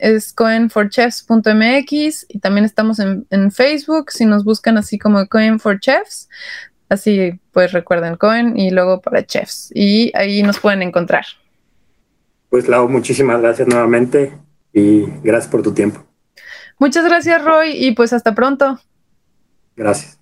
es 0.00 0.34
coinforchefs.mx 0.34 2.26
y 2.28 2.38
también 2.40 2.66
estamos 2.66 2.98
en, 2.98 3.50
Facebook, 3.50 4.10
si 4.10 4.26
nos 4.26 4.44
buscan 4.44 4.76
así 4.76 4.98
como 4.98 5.26
Coin 5.28 5.58
for 5.58 5.80
Chefs, 5.80 6.28
así 6.90 7.40
pues 7.52 7.72
recuerden 7.72 8.16
Coin 8.16 8.58
y 8.58 8.70
luego 8.70 9.00
para 9.00 9.24
Chefs 9.24 9.70
y 9.74 10.12
ahí 10.14 10.42
nos 10.42 10.58
pueden 10.60 10.82
encontrar. 10.82 11.24
Pues 12.50 12.68
Lau, 12.68 12.86
muchísimas 12.90 13.40
gracias 13.40 13.66
nuevamente 13.66 14.36
y 14.74 15.06
gracias 15.22 15.50
por 15.50 15.62
tu 15.62 15.72
tiempo. 15.72 16.04
Muchas 16.78 17.06
gracias 17.06 17.42
Roy 17.42 17.70
y 17.70 17.92
pues 17.92 18.12
hasta 18.12 18.34
pronto. 18.34 18.78
Gracias. 19.74 20.21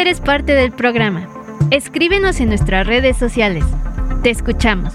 Eres 0.00 0.20
parte 0.20 0.54
del 0.54 0.72
programa. 0.72 1.28
Escríbenos 1.70 2.40
en 2.40 2.48
nuestras 2.48 2.86
redes 2.86 3.18
sociales. 3.18 3.64
Te 4.22 4.30
escuchamos. 4.30 4.94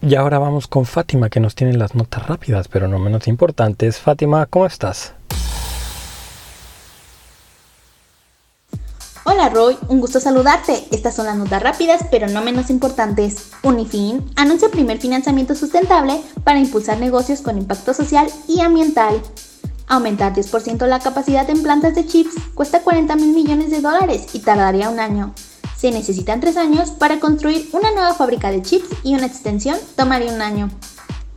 Y 0.00 0.16
ahora 0.16 0.38
vamos 0.38 0.66
con 0.66 0.84
Fátima 0.84 1.30
que 1.30 1.40
nos 1.40 1.54
tiene 1.54 1.74
las 1.74 1.94
notas 1.94 2.26
rápidas, 2.26 2.66
pero 2.66 2.88
no 2.88 2.98
menos 2.98 3.28
importantes. 3.28 3.98
Fátima, 3.98 4.44
¿cómo 4.46 4.66
estás? 4.66 5.14
Hola 9.24 9.50
Roy, 9.50 9.78
un 9.86 10.00
gusto 10.00 10.18
saludarte. 10.18 10.88
Estas 10.90 11.14
son 11.14 11.26
las 11.26 11.36
notas 11.36 11.62
rápidas, 11.62 12.04
pero 12.10 12.26
no 12.26 12.42
menos 12.42 12.70
importantes. 12.70 13.50
Unifin 13.62 14.28
anuncia 14.34 14.68
primer 14.68 14.98
financiamiento 14.98 15.54
sustentable 15.54 16.20
para 16.42 16.58
impulsar 16.58 16.98
negocios 16.98 17.40
con 17.40 17.56
impacto 17.56 17.94
social 17.94 18.28
y 18.48 18.62
ambiental. 18.62 19.22
Aumentar 19.86 20.34
10% 20.34 20.86
la 20.86 20.98
capacidad 20.98 21.48
en 21.50 21.62
plantas 21.62 21.94
de 21.94 22.04
chips 22.04 22.34
cuesta 22.54 22.82
40 22.82 23.14
mil 23.14 23.32
millones 23.32 23.70
de 23.70 23.80
dólares 23.80 24.26
y 24.32 24.40
tardaría 24.40 24.90
un 24.90 24.98
año. 24.98 25.32
Se 25.76 25.92
necesitan 25.92 26.40
tres 26.40 26.56
años 26.56 26.90
para 26.90 27.20
construir 27.20 27.68
una 27.72 27.92
nueva 27.92 28.14
fábrica 28.14 28.50
de 28.50 28.62
chips 28.62 28.88
y 29.04 29.14
una 29.14 29.26
extensión 29.26 29.78
tomaría 29.94 30.32
un 30.32 30.42
año. 30.42 30.68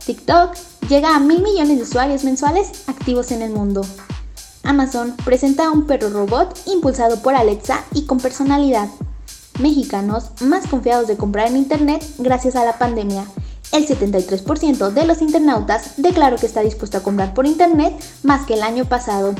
TikTok 0.04 0.56
llega 0.88 1.14
a 1.14 1.20
mil 1.20 1.40
millones 1.40 1.76
de 1.76 1.84
usuarios 1.84 2.24
mensuales 2.24 2.82
activos 2.88 3.30
en 3.30 3.42
el 3.42 3.52
mundo. 3.52 3.82
Amazon 4.66 5.14
presenta 5.24 5.70
un 5.70 5.86
perro 5.86 6.10
robot 6.10 6.58
impulsado 6.66 7.22
por 7.22 7.34
Alexa 7.34 7.84
y 7.94 8.04
con 8.04 8.18
personalidad. 8.18 8.88
Mexicanos 9.60 10.30
más 10.40 10.66
confiados 10.66 11.06
de 11.06 11.16
comprar 11.16 11.46
en 11.46 11.56
Internet 11.56 12.04
gracias 12.18 12.56
a 12.56 12.64
la 12.64 12.76
pandemia. 12.76 13.24
El 13.72 13.86
73% 13.86 14.90
de 14.90 15.06
los 15.06 15.22
internautas 15.22 15.94
declaró 15.96 16.36
que 16.36 16.46
está 16.46 16.62
dispuesto 16.62 16.98
a 16.98 17.02
comprar 17.02 17.32
por 17.32 17.46
Internet 17.46 17.94
más 18.24 18.44
que 18.44 18.54
el 18.54 18.62
año 18.62 18.84
pasado. 18.86 19.34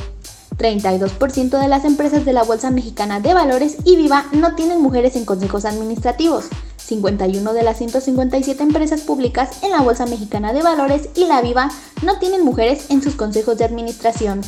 32% 0.58 1.60
de 1.60 1.68
las 1.68 1.84
empresas 1.84 2.24
de 2.24 2.32
la 2.32 2.44
Bolsa 2.44 2.70
Mexicana 2.70 3.20
de 3.20 3.34
Valores 3.34 3.76
y 3.84 3.96
Viva 3.96 4.26
no 4.32 4.54
tienen 4.54 4.80
mujeres 4.80 5.16
en 5.16 5.24
consejos 5.24 5.64
administrativos. 5.64 6.46
51 6.78 7.52
de 7.52 7.62
las 7.64 7.78
157 7.78 8.62
empresas 8.62 9.00
públicas 9.00 9.62
en 9.64 9.72
la 9.72 9.82
Bolsa 9.82 10.06
Mexicana 10.06 10.52
de 10.52 10.62
Valores 10.62 11.08
y 11.16 11.26
la 11.26 11.42
Viva 11.42 11.68
no 12.02 12.18
tienen 12.20 12.44
mujeres 12.44 12.86
en 12.90 13.02
sus 13.02 13.16
consejos 13.16 13.58
de 13.58 13.64
administración. 13.64 14.40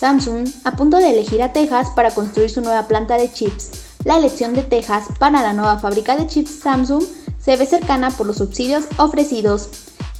Samsung 0.00 0.48
a 0.64 0.76
punto 0.76 0.96
de 0.96 1.10
elegir 1.10 1.42
a 1.42 1.52
Texas 1.52 1.88
para 1.94 2.10
construir 2.12 2.48
su 2.48 2.62
nueva 2.62 2.88
planta 2.88 3.18
de 3.18 3.30
chips. 3.30 3.98
La 4.04 4.16
elección 4.16 4.54
de 4.54 4.62
Texas 4.62 5.08
para 5.18 5.42
la 5.42 5.52
nueva 5.52 5.78
fábrica 5.78 6.16
de 6.16 6.26
chips 6.26 6.60
Samsung 6.62 7.04
se 7.38 7.56
ve 7.56 7.66
cercana 7.66 8.10
por 8.10 8.26
los 8.26 8.38
subsidios 8.38 8.84
ofrecidos. 8.96 9.68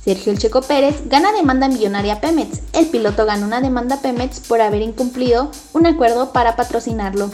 Sergio 0.05 0.33
El 0.33 0.38
Checo 0.38 0.61
Pérez 0.61 1.09
gana 1.09 1.33
demanda 1.33 1.66
millonaria 1.66 2.21
Pemex. 2.21 2.61
El 2.75 2.88
piloto 2.88 3.25
ganó 3.25 3.47
una 3.47 3.62
demanda 3.62 4.03
Pemex 4.03 4.40
por 4.40 4.61
haber 4.61 4.83
incumplido 4.83 5.51
un 5.73 5.87
acuerdo 5.87 6.31
para 6.35 6.57
patrocinarlo. 6.57 7.31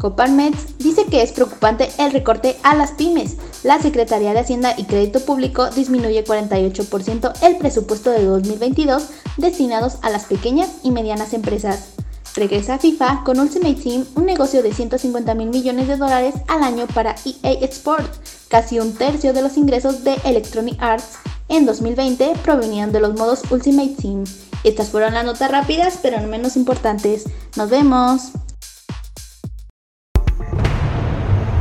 Coparmex 0.00 0.78
dice 0.78 1.04
que 1.04 1.22
es 1.22 1.32
preocupante 1.32 1.90
el 1.98 2.12
recorte 2.12 2.56
a 2.62 2.74
las 2.74 2.92
pymes. 2.92 3.36
La 3.62 3.80
Secretaría 3.80 4.32
de 4.32 4.40
Hacienda 4.40 4.74
y 4.76 4.84
Crédito 4.84 5.20
Público 5.20 5.70
disminuye 5.70 6.24
48% 6.24 7.32
el 7.42 7.56
presupuesto 7.58 8.10
de 8.10 8.24
2022 8.24 9.08
destinados 9.36 9.98
a 10.02 10.10
las 10.10 10.24
pequeñas 10.24 10.70
y 10.82 10.90
medianas 10.90 11.34
empresas. 11.34 11.90
Regresa 12.34 12.74
a 12.74 12.78
FIFA 12.78 13.22
con 13.24 13.40
Ultimate 13.40 13.74
Team, 13.74 14.06
un 14.14 14.24
negocio 14.24 14.62
de 14.62 14.72
150 14.72 15.34
mil 15.34 15.50
millones 15.50 15.88
de 15.88 15.96
dólares 15.96 16.34
al 16.48 16.62
año 16.62 16.86
para 16.86 17.16
EA 17.24 17.52
Sport. 17.66 18.10
Casi 18.48 18.80
un 18.80 18.94
tercio 18.94 19.32
de 19.32 19.42
los 19.42 19.56
ingresos 19.56 20.02
de 20.04 20.14
Electronic 20.24 20.80
Arts 20.80 21.18
en 21.48 21.66
2020 21.66 22.34
provenían 22.44 22.92
de 22.92 23.00
los 23.00 23.14
modos 23.14 23.42
Ultimate 23.50 23.96
Team 24.00 24.24
Estas 24.62 24.88
fueron 24.88 25.14
las 25.14 25.24
notas 25.24 25.50
rápidas, 25.50 25.98
pero 26.00 26.20
no 26.20 26.28
menos 26.28 26.56
importantes. 26.56 27.24
Nos 27.56 27.68
vemos. 27.68 28.30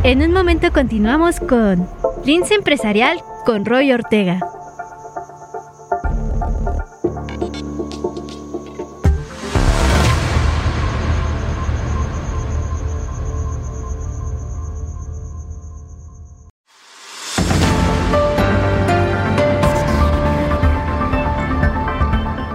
En 0.01 0.21
un 0.21 0.31
momento 0.31 0.71
continuamos 0.71 1.41
con 1.41 1.85
Lince 2.23 2.55
Empresarial 2.55 3.21
con 3.45 3.65
Roy 3.65 3.91
Ortega. 3.91 4.39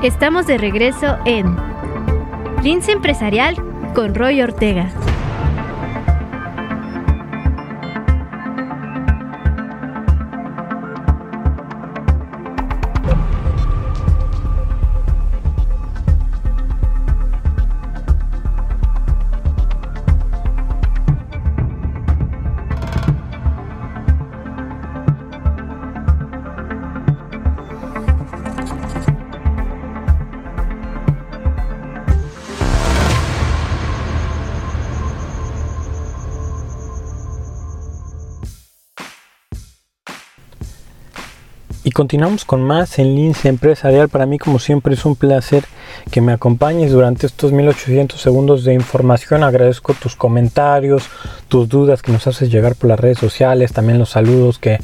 Estamos 0.03 0.47
de 0.47 0.57
regreso 0.57 1.19
en 1.27 1.55
Lince 2.63 2.93
Empresarial 2.93 3.57
con 3.95 4.15
Roy 4.15 4.41
Ortega. 4.41 4.91
Y 41.87 41.91
continuamos 41.91 42.47
con 42.47 42.63
más 42.63 42.99
en 42.99 43.15
Lince 43.15 43.51
Empresarial. 43.51 44.09
Para 44.09 44.25
mí, 44.25 44.39
como 44.39 44.59
siempre, 44.59 44.95
es 44.95 45.05
un 45.05 45.17
placer 45.17 45.65
que 46.11 46.23
me 46.23 46.33
acompañes 46.33 46.91
durante 46.91 47.27
estos 47.27 47.53
1800 47.53 48.19
segundos 48.19 48.65
de 48.65 48.73
información. 48.73 49.43
Agradezco 49.43 49.93
tus 49.93 50.17
comentarios, 50.17 51.11
tus 51.49 51.69
dudas 51.69 52.01
que 52.01 52.11
nos 52.11 52.27
haces 52.27 52.51
llegar 52.51 52.75
por 52.75 52.89
las 52.89 52.99
redes 52.99 53.19
sociales, 53.19 53.75
también 53.75 53.99
los 53.99 54.09
saludos 54.09 54.59
que, 54.59 54.79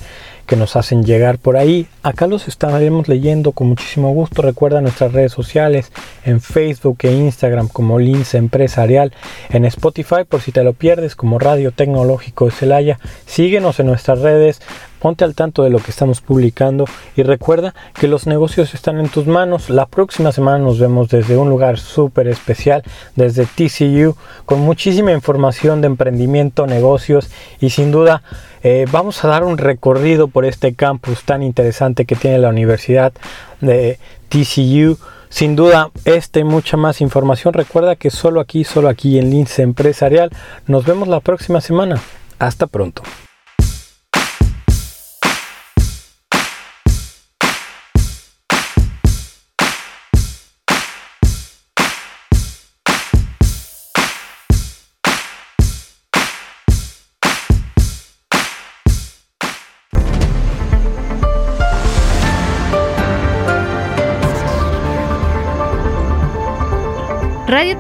que 0.45 0.57
nos 0.57 0.77
hacen 0.77 1.05
llegar 1.05 1.39
por 1.39 1.57
ahí. 1.57 1.87
Acá 2.03 2.27
los 2.27 2.49
estaremos 2.49 3.09
leyendo 3.09 3.53
con 3.53 3.69
muchísimo 3.69 4.13
gusto. 4.13 4.43
Recuerda 4.43 4.83
nuestras 4.83 5.13
redes 5.13 5.33
sociales 5.33 5.93
en 6.27 6.43
Facebook 6.43 6.99
e 7.05 7.13
Instagram 7.13 7.69
como 7.69 7.99
Lince 7.99 8.37
Empresarial, 8.37 9.15
en 9.49 9.65
Spotify 9.65 10.25
por 10.29 10.43
si 10.43 10.53
te 10.53 10.65
lo 10.65 10.75
pierdes 10.75 11.17
como 11.17 11.39
Radio 11.39 11.73
Tecnológico 11.73 12.45
de 12.45 12.51
Celaya. 12.51 12.99
Síguenos 13.25 13.81
en 13.81 13.87
nuestras 13.87 14.19
redes, 14.19 14.61
ponte 15.01 15.25
al 15.25 15.35
tanto 15.35 15.63
de 15.63 15.71
lo 15.71 15.79
que 15.79 15.91
estamos 15.91 16.21
publicando 16.21 16.85
y 17.17 17.23
recuerda 17.23 17.75
que 17.99 18.09
los 18.09 18.27
negocios 18.27 18.75
están 18.75 19.01
en 19.01 19.09
tus 19.09 19.27
manos. 19.27 19.71
La 19.71 19.87
próxima 19.87 20.31
semana 20.31 20.59
nos 20.59 20.79
vemos 20.79 21.09
desde 21.09 21.37
un 21.37 21.49
lugar 21.49 21.79
súper 21.79 22.29
especial, 22.29 22.83
desde 23.17 23.47
TCU, 23.47 24.17
con 24.45 24.61
muchísima 24.61 25.13
información 25.13 25.81
de 25.81 25.89
emprendimiento, 25.89 26.67
negocios 26.67 27.31
y 27.61 27.71
sin 27.71 27.91
duda 27.91 28.23
eh, 28.63 28.87
vamos 28.93 29.25
a 29.25 29.29
dar 29.29 29.45
un 29.45 29.59
recorrido 29.59 30.29
por 30.29 30.45
este 30.45 30.75
campus 30.75 31.25
tan 31.25 31.43
interesante 31.43 32.05
que 32.05 32.17
tiene 32.17 32.39
la 32.39 32.51
Universidad 32.51 33.13
de 33.61 33.99
TCU. 34.29 34.99
Sin 35.31 35.55
duda, 35.55 35.91
esta 36.05 36.41
y 36.41 36.45
mucha 36.45 36.77
más 36.77 37.01
información. 37.01 37.55
Recuerda 37.55 37.95
que 37.95 38.11
solo 38.11 38.41
aquí, 38.41 38.65
solo 38.65 38.89
aquí 38.89 39.17
en 39.17 39.31
Lince 39.31 39.63
Empresarial. 39.63 40.31
Nos 40.67 40.85
vemos 40.85 41.07
la 41.07 41.21
próxima 41.21 41.61
semana. 41.61 42.01
Hasta 42.41 42.67
pronto. 42.67 43.03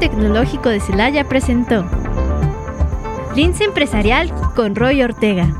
Tecnológico 0.00 0.70
de 0.70 0.80
Celaya 0.80 1.28
presentó 1.28 1.84
Lince 3.36 3.64
Empresarial 3.64 4.32
con 4.56 4.74
Roy 4.74 5.02
Ortega. 5.02 5.59